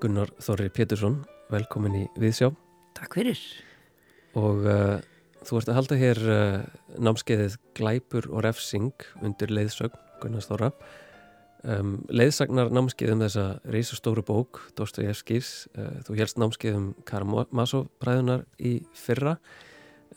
[0.03, 1.23] Gunnar Þorri Pétursson,
[1.55, 2.51] velkomin í Viðsjá.
[2.99, 3.39] Takk fyrir.
[4.39, 4.99] Og uh,
[5.45, 6.59] þú ert að halda hér uh,
[7.03, 10.71] námskeiðið Glæpur og refsing undir leiðsögn Gunnar Þorra.
[11.63, 15.69] Um, leiðsagnar námskeiðum þessa reysastóru bók, Dostoyevskis.
[15.77, 19.37] Uh, þú helst námskeiðum Karamazov bræðunar í fyrra.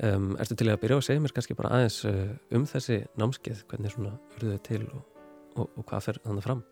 [0.03, 3.61] Um, ertu til að byrja að segja mér kannski bara aðeins uh, um þessi námskeið,
[3.69, 5.05] hvernig svona urðuðu til og,
[5.55, 6.65] og, og hvað fer þannig fram?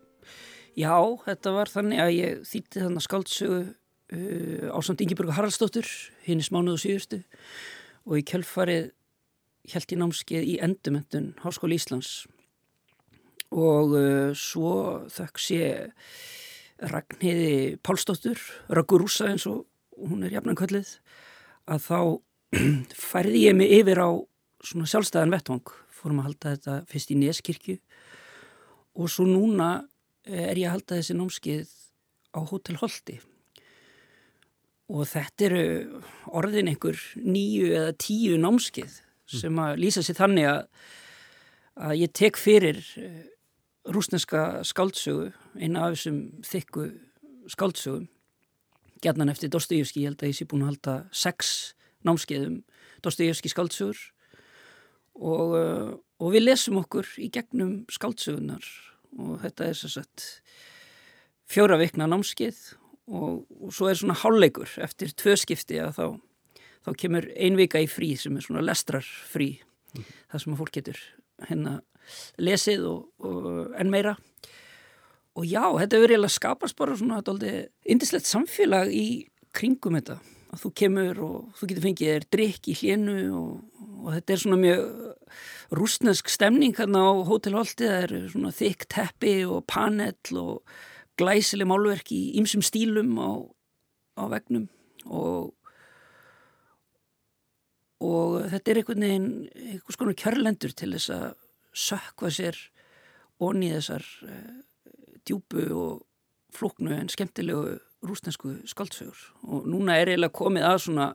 [0.74, 3.62] Já, þetta var þannig að ég þýtti þannig skáldsögu
[4.12, 5.88] uh, á samt Ingeborg Haraldsdóttur
[6.26, 7.20] hinn í smánuðu síðustu.
[8.04, 8.90] Og í kjölfarið
[9.72, 12.26] held ég námskeið í endumöndun Háskóli Íslands.
[13.54, 15.60] Og uh, svo þökk sé
[16.84, 19.64] Ragnhiði Pálsdóttur, Ragurúsa eins og
[19.94, 20.96] hún er jafnan kvöldið,
[21.70, 21.98] að þá
[23.10, 24.10] færði ég mig yfir á
[24.64, 27.78] svona sjálfstæðan vettvang, fórum að halda þetta fyrst í Neskirkju.
[28.98, 29.84] Og svo núna
[30.24, 31.70] er ég að halda þessi námskeið
[32.34, 33.20] á Hotel Holti
[34.92, 35.64] og þetta eru
[36.36, 39.00] orðin einhver nýju eða tíu námskeið
[39.34, 40.60] sem að lýsa sér þannig að,
[41.88, 42.82] að ég tek fyrir
[43.84, 46.88] rúsneska skáldsögu eina af þessum þykku
[47.52, 48.08] skáldsögum.
[49.04, 51.74] Gerðan eftir Dostoyevski, ég held að ég sé búin að halda sex
[52.08, 52.62] námskeiðum
[53.04, 54.00] Dostoyevski skáldsögur.
[55.14, 55.52] Og,
[56.18, 58.64] og við lesum okkur í gegnum skáldsögunar
[59.14, 60.24] og þetta er svo sett
[61.46, 62.58] fjóra vikna námskeið
[63.08, 66.06] og, og svo er svona hálfleikur eftir tvö skipti að þá,
[66.86, 69.50] þá kemur ein vika í frí sem er svona lestrar frí
[69.94, 70.06] mm.
[70.32, 71.02] það sem að fólk getur
[71.48, 71.80] hérna
[72.40, 74.16] lesið og, og enn meira
[75.34, 77.20] og já, þetta verður eiginlega skapast bara svona
[77.90, 79.06] indislegt samfélag í
[79.54, 80.20] kringum þetta
[80.54, 84.42] að þú kemur og þú getur fengið þér drikk í hlénu og, og þetta er
[84.44, 84.82] svona mjög
[85.74, 90.76] rúsnesk stemning hérna á hótelholti það eru svona þykk teppi og panell og
[91.20, 93.30] glæsileg málverk í ymsum stílum á,
[94.20, 94.68] á vegnum
[95.06, 95.52] og
[98.04, 101.28] og þetta er einhvern veginn einhvers konar kjörlendur til þess að
[101.74, 102.58] sökva sér
[103.42, 104.56] onni þessar uh,
[105.24, 106.02] djúbu og
[106.54, 111.08] flóknu en skemmtilegu rúsnesku skaldsögur og núna er eiginlega komið að svona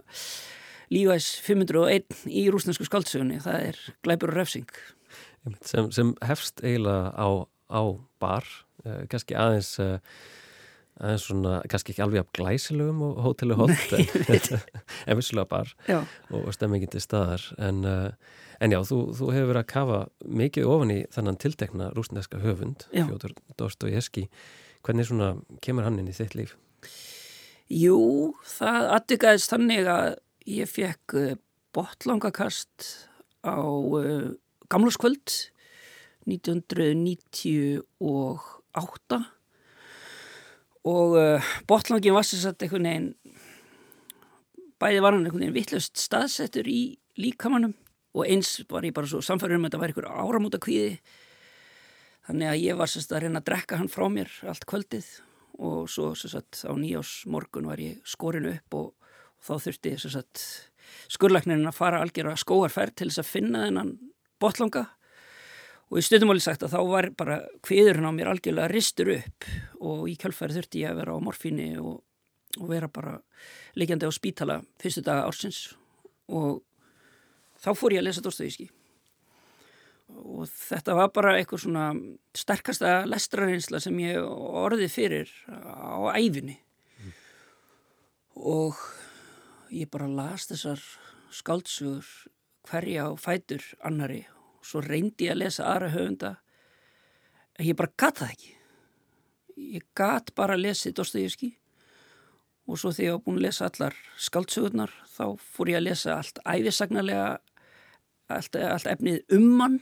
[0.93, 4.69] lífæs 501 í rúsnesku skaldsögunni, það er glæpur og refsing.
[5.65, 7.27] Sem, sem hefst eiginlega á,
[7.69, 7.81] á
[8.19, 8.45] bar,
[8.85, 9.99] eh, kannski aðeins, eh,
[10.99, 13.93] aðeins svona, kannski ekki alveg af glæsilegum og hótelu hótt,
[15.07, 16.01] en, vissulega bar já.
[16.31, 17.45] og, stemmingin til staðar.
[17.57, 18.09] En, uh,
[18.59, 22.89] en já, þú, þú hefur verið að kafa mikið ofan í þannan tiltekna rúsneska höfund,
[22.91, 24.27] Fjóður Dostoyevski.
[24.83, 26.57] Hvernig svona kemur hann inn í þitt líf?
[27.69, 30.09] Jú, það aðdyggæðist þannig að
[30.49, 31.15] ég fekk
[31.77, 32.89] botlangakast
[33.45, 34.35] á uh,
[34.67, 35.37] gamlarskvöld
[36.29, 39.19] 1998
[40.89, 43.09] og uh, botlangin var sér satt einhvern veginn
[44.79, 46.81] bæði var hann einhvern veginn vittlust staðsettur í
[47.19, 47.75] líkamannum
[48.15, 50.93] og eins var ég bara svo samfærður um að þetta var einhver áramóta kvíði
[52.27, 55.07] þannig að ég var sérst að reyna að drekka hann frá mér allt kvöldið
[55.59, 60.35] og svo sérst á nýjás morgun var ég skorinu upp og, og þá þurfti sérst
[61.11, 63.91] skurlagnirinn að fara algjör að skóarferð til þess að finna þennan
[64.41, 64.83] botlanga
[65.89, 69.47] og í stundumóli sagt að þá var bara kviðurinn á mér algjörlega ristur upp
[69.81, 72.01] og í kjálfæri þurfti ég að vera á morfíni og,
[72.59, 73.17] og vera bara
[73.79, 75.63] leikjandi á spítala fyrstu daga ársins
[76.29, 76.61] og
[77.59, 78.69] þá fór ég að lesa Dostoyevski
[80.09, 81.89] og þetta var bara eitthvað svona
[82.37, 87.13] sterkasta lestrarinsla sem ég orði fyrir á æfinni mm.
[88.37, 88.77] og
[89.73, 90.81] ég bara las þessar
[91.33, 92.05] skáldsögur
[92.69, 94.25] hverja á fætur annari
[94.69, 96.33] svo reyndi ég að lesa aðra höfunda.
[97.57, 98.55] En ég bara gatt það ekki.
[99.79, 101.53] Ég gatt bara að lesi Dostoyevski
[102.69, 106.17] og svo þegar ég var búin að lesa allar skaldsögurnar þá fór ég að lesa
[106.19, 107.29] allt æfisagnarlega
[108.29, 109.79] allt, allt efnið um hann.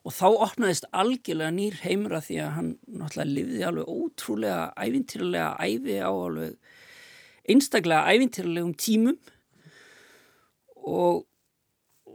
[0.00, 5.50] Og þá opnaðist algjörlega nýr heimur að því að hann náttúrulega lifiði alveg ótrúlega ævintýrlega
[5.60, 6.54] æfi á alveg
[7.50, 9.18] einstaklega ævintýrlegum tímum.
[10.80, 11.26] Og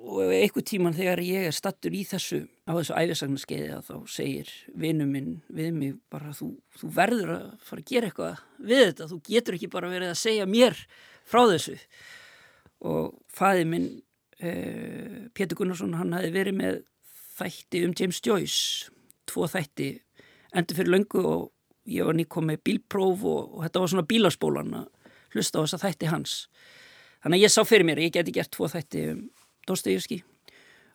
[0.06, 4.52] og einhver tíman þegar ég er stattur í þessu á þessu æfisagnarskeiði að þá segir
[4.78, 9.08] vinnu minn við mig bara þú, þú verður að fara að gera eitthvað við þetta,
[9.12, 10.78] þú getur ekki bara verið að segja mér
[11.26, 11.78] frá þessu.
[12.86, 13.88] Og fæði minn
[14.38, 16.82] eh, Pétur Gunnarsson hann hafi verið með
[17.40, 18.92] þætti um James Joyce.
[19.26, 19.90] Tvo þætti
[20.56, 21.48] endur fyrir löngu og
[21.90, 25.82] ég var nýtt komið bílpróf og, og þetta var svona bílaspólan að hlusta á þessa
[25.82, 26.36] þætti hans.
[27.26, 29.26] Þannig að ég sá fyrir mér, ég geti gert tvo þætti um
[29.66, 30.22] Dostoyevski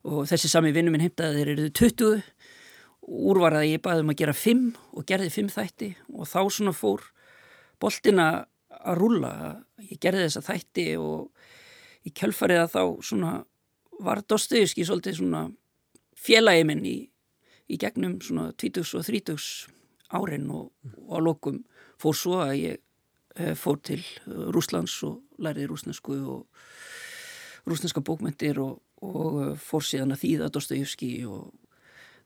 [0.08, 2.22] og þessi sami vinnu minn heimtaði þeir eruðu 20
[3.10, 4.66] úrvaraði ég baði um að gera 5
[4.96, 5.90] og gerði 5 þætti.
[6.14, 7.04] Og þá svona fór
[7.80, 8.28] boltina
[8.80, 9.32] að rúla
[9.82, 13.32] ég gerði þessa þætti og í kjölfarið að þá svona
[14.00, 15.48] var Dostoyevski svolítið svona
[16.16, 16.98] félagi minn í,
[17.68, 19.48] í gegnum svona 20 og 30
[20.16, 20.46] árin.
[20.54, 20.70] Og,
[21.08, 21.64] og á lokum
[22.00, 22.78] fór svo að ég
[23.36, 26.46] eh, fór til Rúslands og læriði rúsnesku og
[27.68, 31.50] rúsneska bókmyndir og, og eh, fór síðan að þýða Dostoyevski og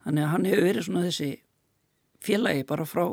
[0.05, 1.31] þannig að hann hefur verið svona þessi
[2.25, 3.05] félagi bara frá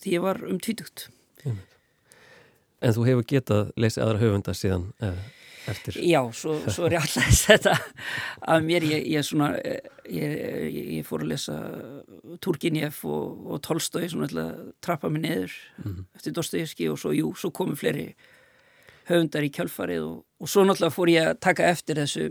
[0.00, 1.08] því ég var um tvítugt.
[1.44, 5.18] En þú hefur getað leysið aðra höfunda síðan eh,
[5.70, 5.98] eftir?
[6.04, 7.74] Já, svo, svo er ég alltaf setja
[8.52, 9.50] að mér, ég, ég, svona,
[10.10, 10.36] ég,
[10.98, 11.56] ég fór að lesa
[12.44, 16.04] Turgenev og, og Tolstói svona alltaf trappa mig neður mm -hmm.
[16.16, 18.14] eftir Dostoyevski og svo, jú, svo komu fleiri
[19.08, 22.28] höfundar í kjálfarið og, og svo náttúrulega fór ég að taka eftir þessu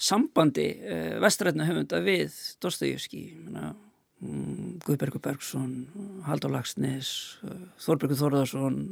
[0.00, 5.86] sambandi eh, vestrætna höfunda við Dostoyevski mm, Guðbergur Bergson
[6.28, 7.14] Haldur Lagsnes
[7.80, 8.82] Þorbergur Þorðarsson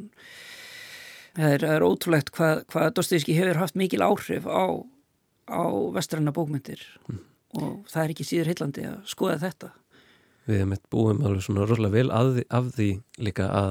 [1.38, 4.82] Það er, er ótrúlegt hvað, hvað Dostoyevski hefur haft mikil áhrif á,
[5.46, 5.62] á
[5.94, 7.20] vestræna bókmyndir mm.
[7.62, 9.70] og það er ekki síður heillandi að skoða þetta.
[10.48, 12.88] Við hefum eitt búum alveg svona rosalega vel af, af því
[13.22, 13.70] líka að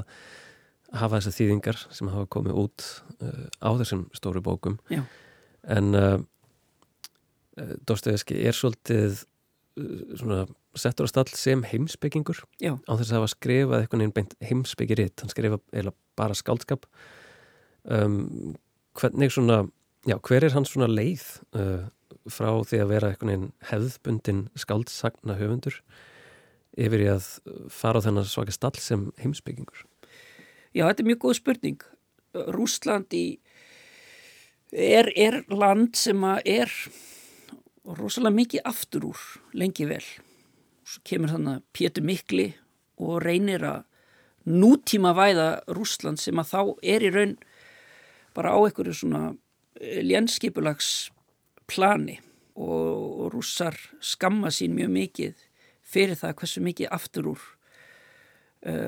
[0.96, 2.88] hafa þessar þýðingar sem hafa komið út
[3.20, 4.78] uh, á þessum stóru bókum.
[4.94, 5.04] Já.
[5.68, 6.20] En uh,
[7.90, 9.24] Dostoyevski er svolítið
[10.18, 10.46] svona
[10.78, 12.78] settur á stall sem heimsbyggingur Já.
[12.86, 15.22] á þess að hafa skrifað eitthvað nefn beint heimsbyggiritt.
[15.22, 16.86] Hann skrifa eða bara skáldskap
[17.84, 18.56] um,
[18.98, 19.64] hvernig svona
[20.08, 21.26] já, hver er hans svona leið
[21.58, 21.88] uh,
[22.30, 25.82] frá því að vera eitthvað hefðbundin skáldsagna höfundur
[26.78, 27.30] yfir í að
[27.74, 29.86] fara á þennan svaka stall sem heimsbyggingur
[30.78, 31.84] Já, þetta er mjög góð spurning.
[32.54, 33.26] Rúsland í
[34.70, 36.70] er, er land sem er
[37.98, 39.24] rosalega mikið aftur úr
[39.58, 40.04] lengi vel.
[40.86, 42.52] Svo kemur þannig Pétur Mikli
[43.02, 43.88] og reynir að
[44.46, 46.62] nútíma væða Rúsland sem að þá
[46.94, 47.36] er í raun
[48.38, 49.24] bara á einhverju svona
[49.82, 51.10] eh, lénskipulags
[51.66, 52.20] plani
[52.54, 55.46] og, rússar skamma sín mjög mikið
[55.82, 57.44] fyrir það hversu mikið aftur úr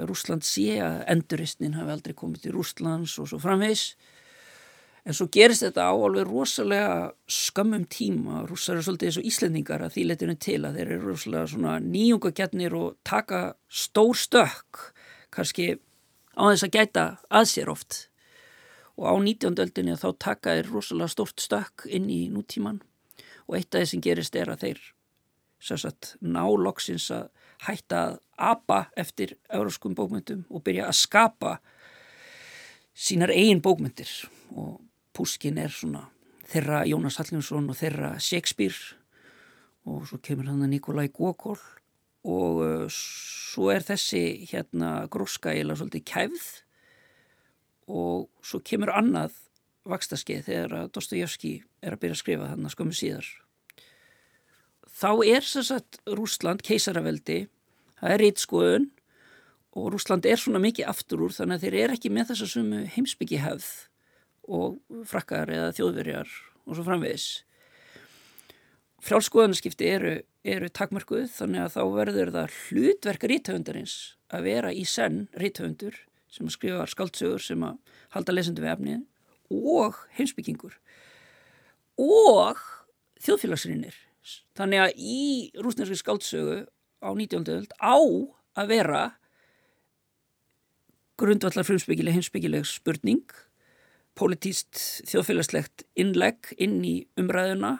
[0.09, 3.93] Rúsland sé að enduristnin hafi aldrei komið til Rúslands og svo framvegs
[5.09, 6.95] en svo gerist þetta á alveg rosalega
[7.31, 8.43] skömmum tíma.
[8.49, 11.77] Rússar eru svolítið eins og íslendingar að því leturinn til að þeir eru rosalega svona
[11.85, 14.83] nýjungagjarnir og taka stór stökk
[15.33, 15.71] kannski
[16.35, 18.03] á þess að gæta að sér oft.
[18.99, 19.55] Og á 19.
[19.63, 22.83] öldinni þá taka þeir rosalega stort stökk inn í nútíman
[23.47, 24.81] og eitt af það sem gerist er að þeir
[25.59, 27.29] sagt, ná loksins að
[27.67, 31.57] hætta að apa eftir euróskum bókmyndum og byrja að skapa
[32.95, 34.11] sínar eigin bókmyndir
[34.55, 34.79] og
[35.15, 36.05] Puskin er svona
[36.49, 38.95] þeirra Jónas Halljónsson og þeirra Shakespeare.
[39.89, 41.59] Og svo kemur hann að Nikolai Gokol
[42.29, 46.47] og uh, svo er þessi hérna gróska eða svolítið kæfð.
[47.89, 49.35] Og svo kemur annað
[49.89, 53.29] vakstaskeið þegar að Dostojevski er að byrja að skrifa þannig að skömmu síðar.
[54.99, 57.45] Þá er sem sagt Rúsland keisaraveldi,
[58.01, 58.87] það er reytskoðun
[59.79, 62.51] og Rúsland er svona mikið aftur úr þannig að þeir eru ekki með þess að
[62.53, 63.69] sumu heimsbyggi hefð
[64.49, 66.33] og frakkar eða þjóðverjar
[66.65, 67.27] og svo framvegis.
[69.05, 73.95] Frjálskoðanskipti eru, eru takmarkuð þannig að þá verður það hlutverka ríthöfundarins
[74.35, 75.95] að vera í senn ríthöfundur
[76.29, 77.79] sem að skrifa skaldsögur sem að
[78.17, 79.07] halda lesendu við efnið
[79.79, 80.75] og heimsbyggingur
[82.03, 82.59] og
[83.23, 83.95] þjóðfélagsrinir.
[84.57, 85.21] Þannig að í
[85.59, 86.61] rúsneski skaldsögu
[86.99, 87.47] á 19.
[87.55, 87.97] öld á
[88.59, 89.03] að vera
[91.19, 93.27] grundvallar frumsbyggileg heimsbyggileg spurning,
[94.19, 97.75] politíst þjóðfélagslegt innlegg inn í umræðuna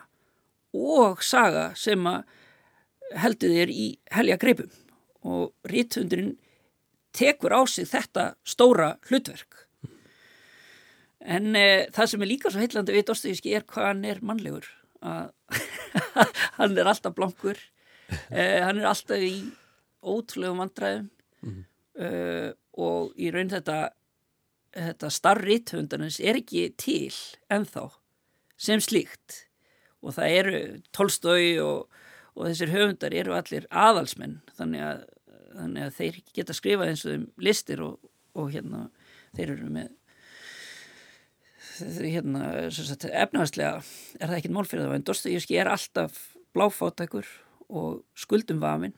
[0.76, 2.24] og saga sem að
[3.20, 4.70] heldur þér í helja greipum
[5.26, 6.36] og rítundurinn
[7.16, 9.66] tekur á sig þetta stóra hlutverk.
[11.20, 14.70] En e, það sem er líka svo heillandi við Dostoyevski er hvað hann er mannlegur.
[16.60, 17.60] hann er alltaf blankur,
[18.30, 19.34] e, hann er alltaf í
[20.00, 21.10] ótrúlegum vandræðum.
[21.42, 21.64] Mm -hmm.
[22.06, 23.92] e, og í raun þetta,
[24.76, 27.14] þetta starrrithundanins er ekki til
[27.52, 27.90] ennþá
[28.58, 29.46] sem slíkt.
[30.02, 30.60] Og það eru
[30.96, 31.90] Tolstói og,
[32.36, 34.40] og þessir höfundar eru allir aðalsmenn.
[34.56, 35.08] Þannig að
[35.56, 38.86] þannig að þeir geta skrifað eins og þeim listir og, og hérna
[39.38, 39.94] þeir eru með
[41.80, 43.82] hérna sagt, efnahagslega
[44.20, 46.18] er það ekkit mál fyrir það en Dostoyevski er alltaf
[46.58, 47.28] bláfátækur
[47.70, 48.96] og skuldum vafinn.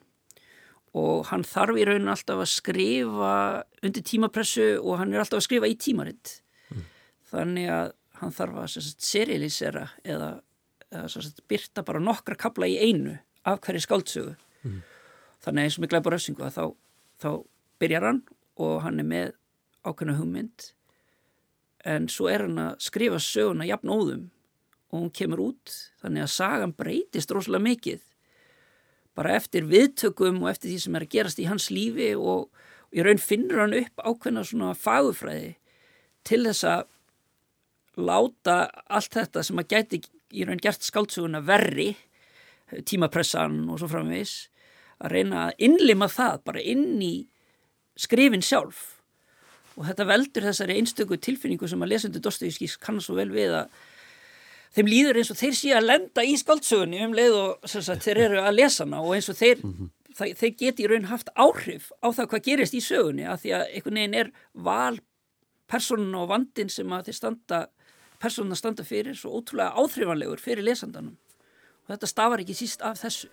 [0.98, 3.34] Og hann þarf í rauninu alltaf að skrifa
[3.84, 6.40] undir tímapressu og hann er alltaf að skrifa í tímaritt.
[6.72, 6.86] Mm.
[7.32, 10.32] þannig að hann þarf að serialisera eða,
[10.92, 13.16] eða sagt, byrta bara nokkra kabla í einu
[13.48, 14.36] af hverju skáldsögu.
[14.68, 14.82] Mm.
[15.42, 16.66] Þannig eins og með glæpa rössingu að þá,
[17.24, 17.30] þá
[17.82, 18.22] byrjar hann
[18.62, 19.34] og hann er með
[19.82, 20.68] ákveðna hugmynd
[21.88, 24.24] en svo er hann að skrifa söguna jafn óðum.
[24.92, 28.02] Og hún kemur út þannig að sagan breytist rosalega mikið.
[29.16, 32.48] Bara eftir viðtökum og eftir því sem er að gerast í hans lífi og,
[32.92, 35.54] í raun finnur hann upp ákveðna svona fagufræði
[36.28, 36.88] til þess að
[38.02, 38.58] láta
[38.92, 40.02] allt þetta sem að gæti
[40.32, 41.92] í raun gert skáldsuguna verri
[42.88, 44.36] tímapressan og svo framvegs
[45.02, 47.14] að reyna að innlima það bara inn í
[48.00, 49.01] skrifin sjálf
[49.78, 53.72] og þetta veldur þessari einstöku tilfinningu sem að lesendu Dostoyevskis kannar svo vel við að
[54.76, 58.24] þeim líður eins og þeir sé að lenda í skáldsögunni um leið og sagt, þeir
[58.28, 59.90] eru að lesa hana og eins og þeir, mm -hmm.
[60.18, 63.54] það, þeir geti í raun haft áhrif á það hvað gerist í sögunni að því
[63.58, 65.00] að einhvern veginn er val
[65.68, 67.68] personun og vandin sem að þeir standa
[68.22, 71.18] personuna standa fyrir svo ótrúlega áþrifanlegur fyrir lesandanum
[71.84, 73.32] og þetta stafar ekki síst af þessu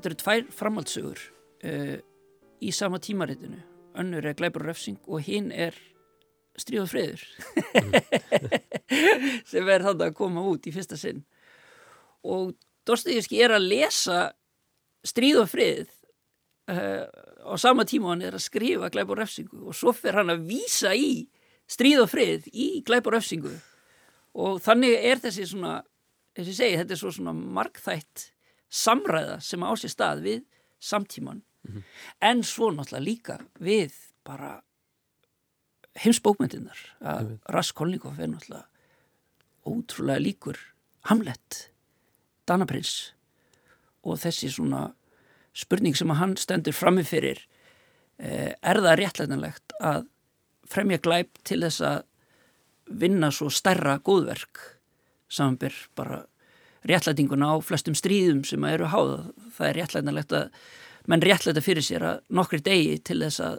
[0.00, 1.20] þetta eru tvær framhaldsugur
[1.68, 1.96] uh,
[2.60, 3.60] í sama tímaritinu.
[4.00, 5.76] Önnur er Gleipur og Refsing og hinn er
[6.58, 7.22] Stríð og friður.
[9.48, 11.22] Sem verður þannig að koma út í fyrsta sinn.
[12.26, 12.56] Og
[12.88, 14.20] Dostoyevski er að lesa
[15.06, 15.92] Stríð og frið
[16.72, 17.04] uh,
[17.44, 19.62] á sama tíma hann er að skrifa Gleipur og Refsingu.
[19.68, 21.28] Og svo fer hann að vísa í
[21.70, 23.54] Stríð og frið í Gleipur og Refsingu.
[24.40, 25.80] Og þannig er þessi svona,
[26.38, 28.30] þessi segi, þetta er svo svona markþætt
[28.70, 30.42] samræða sem á sér stað við
[30.80, 31.82] samtíman mm -hmm.
[32.20, 33.92] en svo náttúrulega líka við
[34.24, 34.62] bara
[35.94, 37.38] heimsbókmyndinar að mm -hmm.
[37.48, 38.66] Raskolnikov er náttúrulega
[39.66, 40.56] ótrúlega líkur
[41.02, 41.70] Hamlet,
[42.46, 43.14] Danaprins
[44.02, 44.94] og þessi svona
[45.52, 47.46] spurning sem að hann stendur framifyrir
[48.18, 50.06] eh, er það réttlætanlegt að
[50.70, 52.02] fremja glæp til þess að
[52.90, 54.80] vinna svo stærra góðverk
[55.30, 56.24] samanbyr bara
[56.88, 59.18] réttlætinguna á flestum stríðum sem eru háða.
[59.56, 60.48] Það er réttlætanlegt að
[61.10, 63.58] menn réttlæta fyrir sér að nokkri degi til þess að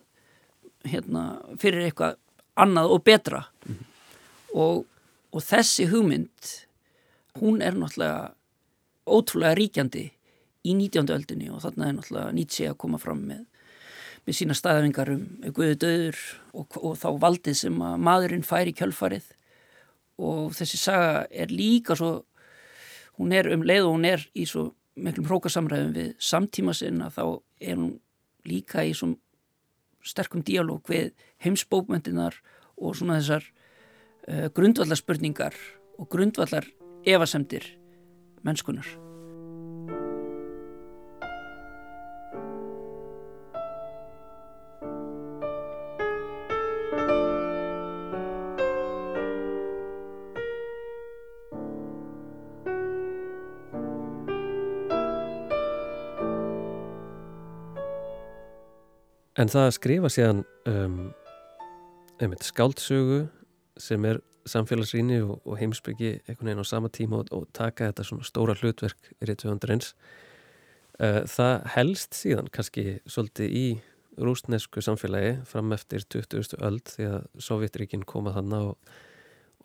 [0.89, 1.25] hérna,
[1.61, 2.17] fyrir eitthvað
[2.61, 3.85] annað og betra mm -hmm.
[4.53, 4.85] og,
[5.31, 6.55] og þessi hugmynd
[7.39, 8.33] hún er náttúrulega
[9.05, 10.11] ótrúlega ríkjandi
[10.63, 11.09] í 19.
[11.09, 13.45] öldinni og þarna er náttúrulega Nietzsche að koma fram með
[14.27, 16.17] með sína staðvingar um Guði döður
[16.53, 19.31] og, og þá valdið sem að maðurinn fær í kjölfarið
[20.21, 22.23] og þessi saga er líka svo
[23.21, 27.23] hún er um leið og hún er í svo miklum hrókasamræðum við samtíma sinna þá
[27.61, 27.93] er hún
[28.47, 29.13] líka í svo
[30.01, 31.11] sterkum díalóg við
[31.45, 32.39] heimsbókmyndinar
[32.81, 35.57] og svona þessar uh, grundvallarspurningar
[36.01, 36.65] og grundvallar
[37.05, 37.67] evasemdir
[38.41, 39.10] mennskunar.
[59.41, 60.97] En það að skrifa síðan um,
[62.21, 63.23] einmitt skáldsögu
[63.81, 68.05] sem er samfélagsrýni og, og heimsbyggi einhvern veginn á sama tíma og, og taka þetta
[68.05, 69.95] svona stóra hlutverk í réttuðandurins
[71.01, 73.65] uh, það helst síðan kannski svolítið í
[74.21, 76.59] rúsnesku samfélagi fram eftir 20.
[76.61, 78.93] öld því að Sovjetríkin koma þannig og,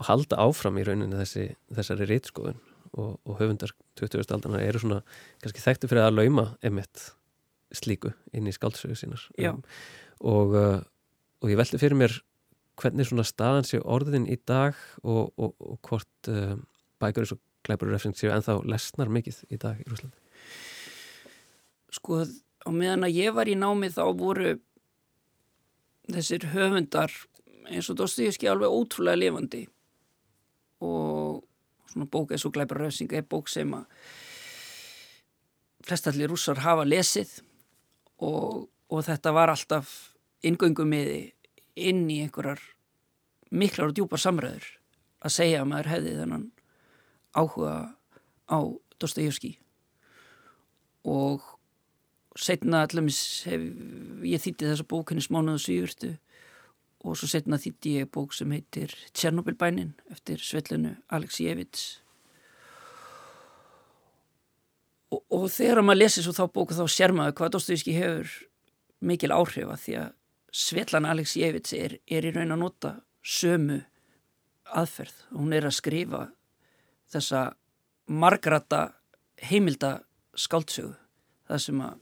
[0.01, 2.65] og halda áfram í rauninni þessi, þessari réttskoðun
[2.97, 4.25] og höfundar 20.
[4.25, 5.03] aldana eru svona
[5.45, 7.11] kannski þekktu fyrir að lauma einmitt
[7.77, 9.23] slíku inn í skáldsögu sínar.
[9.39, 9.63] Um,
[10.21, 10.81] og, uh,
[11.43, 12.17] og ég veldi fyrir mér
[12.77, 16.57] hvernig svona staðan séu orðin í dag og, og, og hvort uh,
[17.01, 20.21] bækur eins og refsing séu ennþá lesnar mikið í dag í Rúslandi
[21.97, 24.57] Sko á meðan að ég var í námi þá voru
[26.13, 27.13] þessir höfundar
[27.71, 29.65] eins og Dostoyevski alveg ótrúlega lifandi.
[30.85, 31.43] Og
[31.91, 33.87] svona bók eins og glæpur og refsing er bók sem að
[35.87, 37.39] flestallir rússar hafa lesið
[38.23, 39.93] og, og þetta var alltaf
[40.47, 41.13] ingöngum með
[41.77, 42.63] inn í einhverjar
[43.51, 44.67] miklar og djúpar samræður
[45.25, 46.47] að segja að maður hefði þennan
[47.37, 47.75] áhuga
[48.49, 48.59] á
[48.97, 49.57] Dostoyevski
[51.07, 51.45] og
[52.37, 53.63] setna allumis hef
[54.27, 56.13] ég þýtti þessa bókinni smánuðu svífurtu
[57.07, 62.01] og svo setna þýtti ég bók sem heitir Tjernobilbænin eftir Svetlunu Aleksijevits
[65.13, 68.33] og, og þegar maður lesi svo þá bóku þá sér maður hvað Dostoyevski hefur
[69.07, 70.15] mikil áhrif að því að
[70.57, 73.83] Svetlan Aleksijevits er, er í raun að nota sömu
[74.77, 76.23] aðferð hún er að skrifa
[77.13, 77.43] þessa
[78.07, 78.83] margrata
[79.43, 79.99] heimilda
[80.39, 80.95] skáldsögu
[81.47, 81.99] það sem að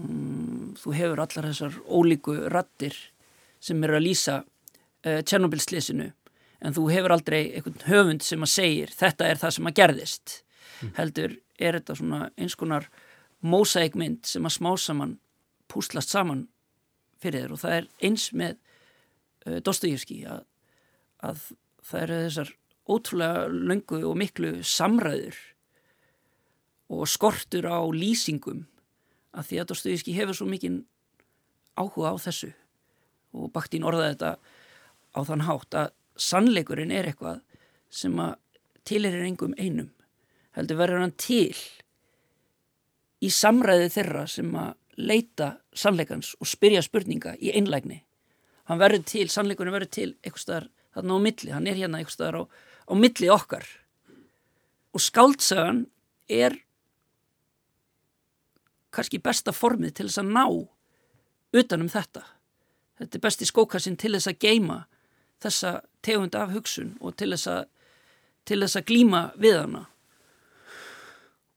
[0.00, 2.96] um, þú hefur allar þessar ólíku rattir
[3.60, 6.12] sem eru að lýsa uh, Tjernobyl-slísinu
[6.58, 10.38] en þú hefur aldrei einhvern höfund sem að segir þetta er það sem að gerðist
[10.38, 10.94] mm.
[10.98, 12.88] heldur er þetta svona eins konar
[13.44, 15.18] mósækmynd sem að smá saman
[15.68, 16.46] púslast saman
[17.22, 17.54] fyrir þér.
[17.54, 18.56] Og það er eins með
[19.46, 20.42] uh, Dostoyevski að,
[21.22, 21.44] að
[21.82, 22.54] það eru þessar
[22.88, 25.36] ótrúlega löngu og miklu samræður
[26.88, 28.64] og skortur á lýsingum
[29.36, 30.80] að því að Dostoyevski hefur svo mikinn
[31.78, 32.54] áhuga á þessu
[33.36, 34.32] og Baktín orðaði þetta
[35.14, 37.42] á þann hátt að sannleikurinn er eitthvað
[37.92, 38.38] sem að
[38.88, 39.92] tilir er engum einum
[40.58, 41.54] heldur verður hann til
[43.22, 48.00] í samræði þeirra sem að leita sannleikans og spyrja spurninga í einlægni.
[48.66, 52.16] Hann verður til, sannleikurinn verður til eitthvað staðar þarna á milli, hann er hérna eitthvað
[52.16, 52.42] staðar á,
[52.90, 53.68] á milli okkar.
[54.94, 55.84] Og skáldsagan
[56.26, 56.58] er
[58.90, 60.44] kannski besta formið til þess að ná
[61.58, 62.24] utanum þetta.
[62.98, 64.80] Þetta er besti skókassin til þess að geima
[65.38, 67.62] þessa tegund af hugsun og til þess að,
[68.42, 69.84] til þess að glíma við hana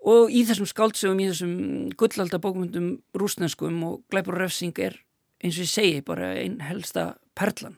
[0.01, 1.55] og í þessum skáldsögum, í þessum
[1.99, 4.97] gullaldabókmyndum rúsneskum og glæpur refsing er
[5.41, 7.77] eins og ég segi bara einn helsta perlan.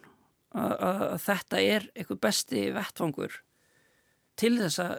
[0.54, 3.40] Að þetta er eitthvað besti vettfangur
[4.40, 4.94] til þess að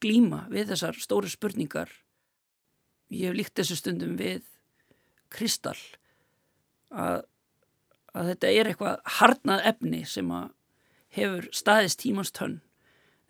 [0.00, 1.90] glíma við þessar stóru spurningar.
[3.10, 4.44] Ég hef líkt þessu stundum við
[5.32, 5.78] kristall
[6.90, 7.26] að,
[8.14, 10.50] að þetta er eitthvað harnað efni sem að
[11.16, 12.60] hefur staðist tímans tönn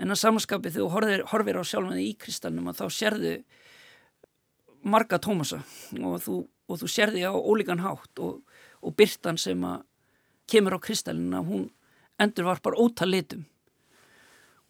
[0.01, 3.35] en að samanskapið þegar þú horfir, horfir á sjálfnaði í kristallnum að þá sérðu
[4.81, 5.61] marga tómasa
[6.01, 6.37] og þú,
[6.71, 8.41] og þú sérði á ólíkan hátt og,
[8.81, 9.85] og byrtan sem að
[10.51, 11.67] kemur á kristallin að hún
[12.21, 13.45] endur var bara ótal litum.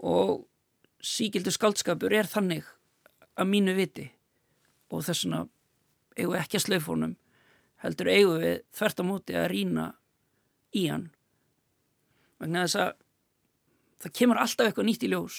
[0.01, 0.47] Og
[1.03, 2.67] síkildu skaldskapur er þannig
[3.39, 4.11] að mínu viti
[4.91, 5.45] og þessuna
[6.17, 7.15] eigum við ekki að slöfónum
[7.85, 9.87] heldur eigum við þvert á móti að rína
[10.77, 11.07] í hann.
[12.41, 12.93] Vegna þess að
[14.01, 15.39] það kemur alltaf eitthvað nýtt í ljós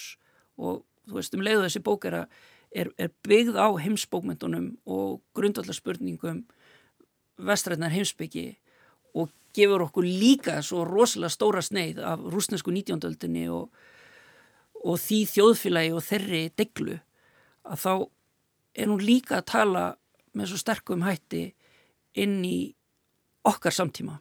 [0.62, 2.18] og þú veist um leiðu þessi bók er,
[2.70, 6.44] er, er byggð á heimsbókmyndunum og grundvallarspurningum
[7.42, 8.46] vestrætnar heimsbyggi
[9.18, 13.02] og gefur okkur líka svo rosalega stóra sneið af rúsnesku 19.
[13.08, 13.72] öldinni og,
[14.84, 17.00] og því þjóðfélagi og þeirri deglu
[17.62, 17.92] að þá
[18.72, 19.84] er hún líka að tala
[20.32, 21.50] með svo sterkum hætti
[22.18, 22.72] inn í
[23.48, 24.20] okkar samtíma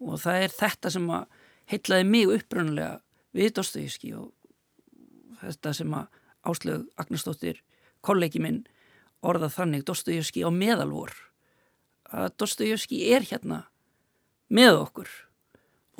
[0.00, 1.40] og það er þetta sem að
[1.70, 2.98] heitlaði mig upprönnulega
[3.36, 4.32] við Dostoyevski og
[5.40, 6.20] þetta sem að
[6.50, 7.60] Áslög Agnarsdóttir
[8.04, 8.62] kollegi minn
[9.26, 11.12] orðað þannig Dostoyevski á meðalvor
[12.10, 13.64] að Dostoyevski er hérna
[14.50, 15.10] með okkur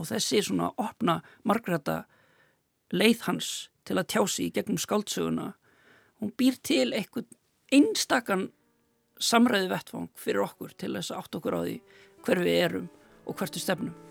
[0.01, 2.05] og þessi svona opna margrata
[2.91, 3.51] leið hans
[3.87, 5.53] til að tjási í gegnum skáldsöguna
[6.21, 7.29] hún býr til eitthvað
[7.71, 8.49] einstakann
[9.21, 11.81] samræði vettfang fyrir okkur til þess að átt okkur á því
[12.25, 12.87] hver við erum
[13.27, 14.10] og hvertu stefnum.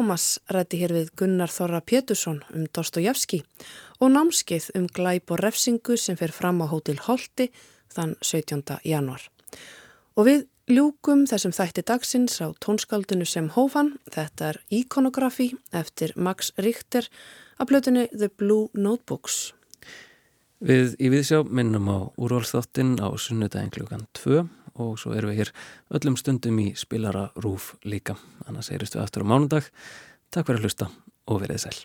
[0.00, 3.42] Tómas rætti hér við Gunnar Þorra Pétursson um Dostojevski
[4.00, 7.50] og námskeið um glæp og refsingu sem fer fram á Hótel Holti
[7.92, 8.78] þann 17.
[8.88, 9.20] januar.
[10.16, 16.54] Og við ljúkum þessum þætti dagsins á tónskaldinu sem hófan, þetta er Iconografi eftir Max
[16.56, 17.10] Richter
[17.60, 19.50] að blötunni The Blue Notebooks.
[20.64, 24.48] Við í viðsjá minnum á úrvalþáttinn á sunnudagin klukkan 2
[24.80, 25.54] og svo erum við hér
[26.00, 28.16] öllum stundum í spilara rúf líka.
[28.48, 29.70] Annars heyrist við aftur á mánundag.
[30.30, 30.92] Takk fyrir að hlusta
[31.30, 31.78] og verið sæl.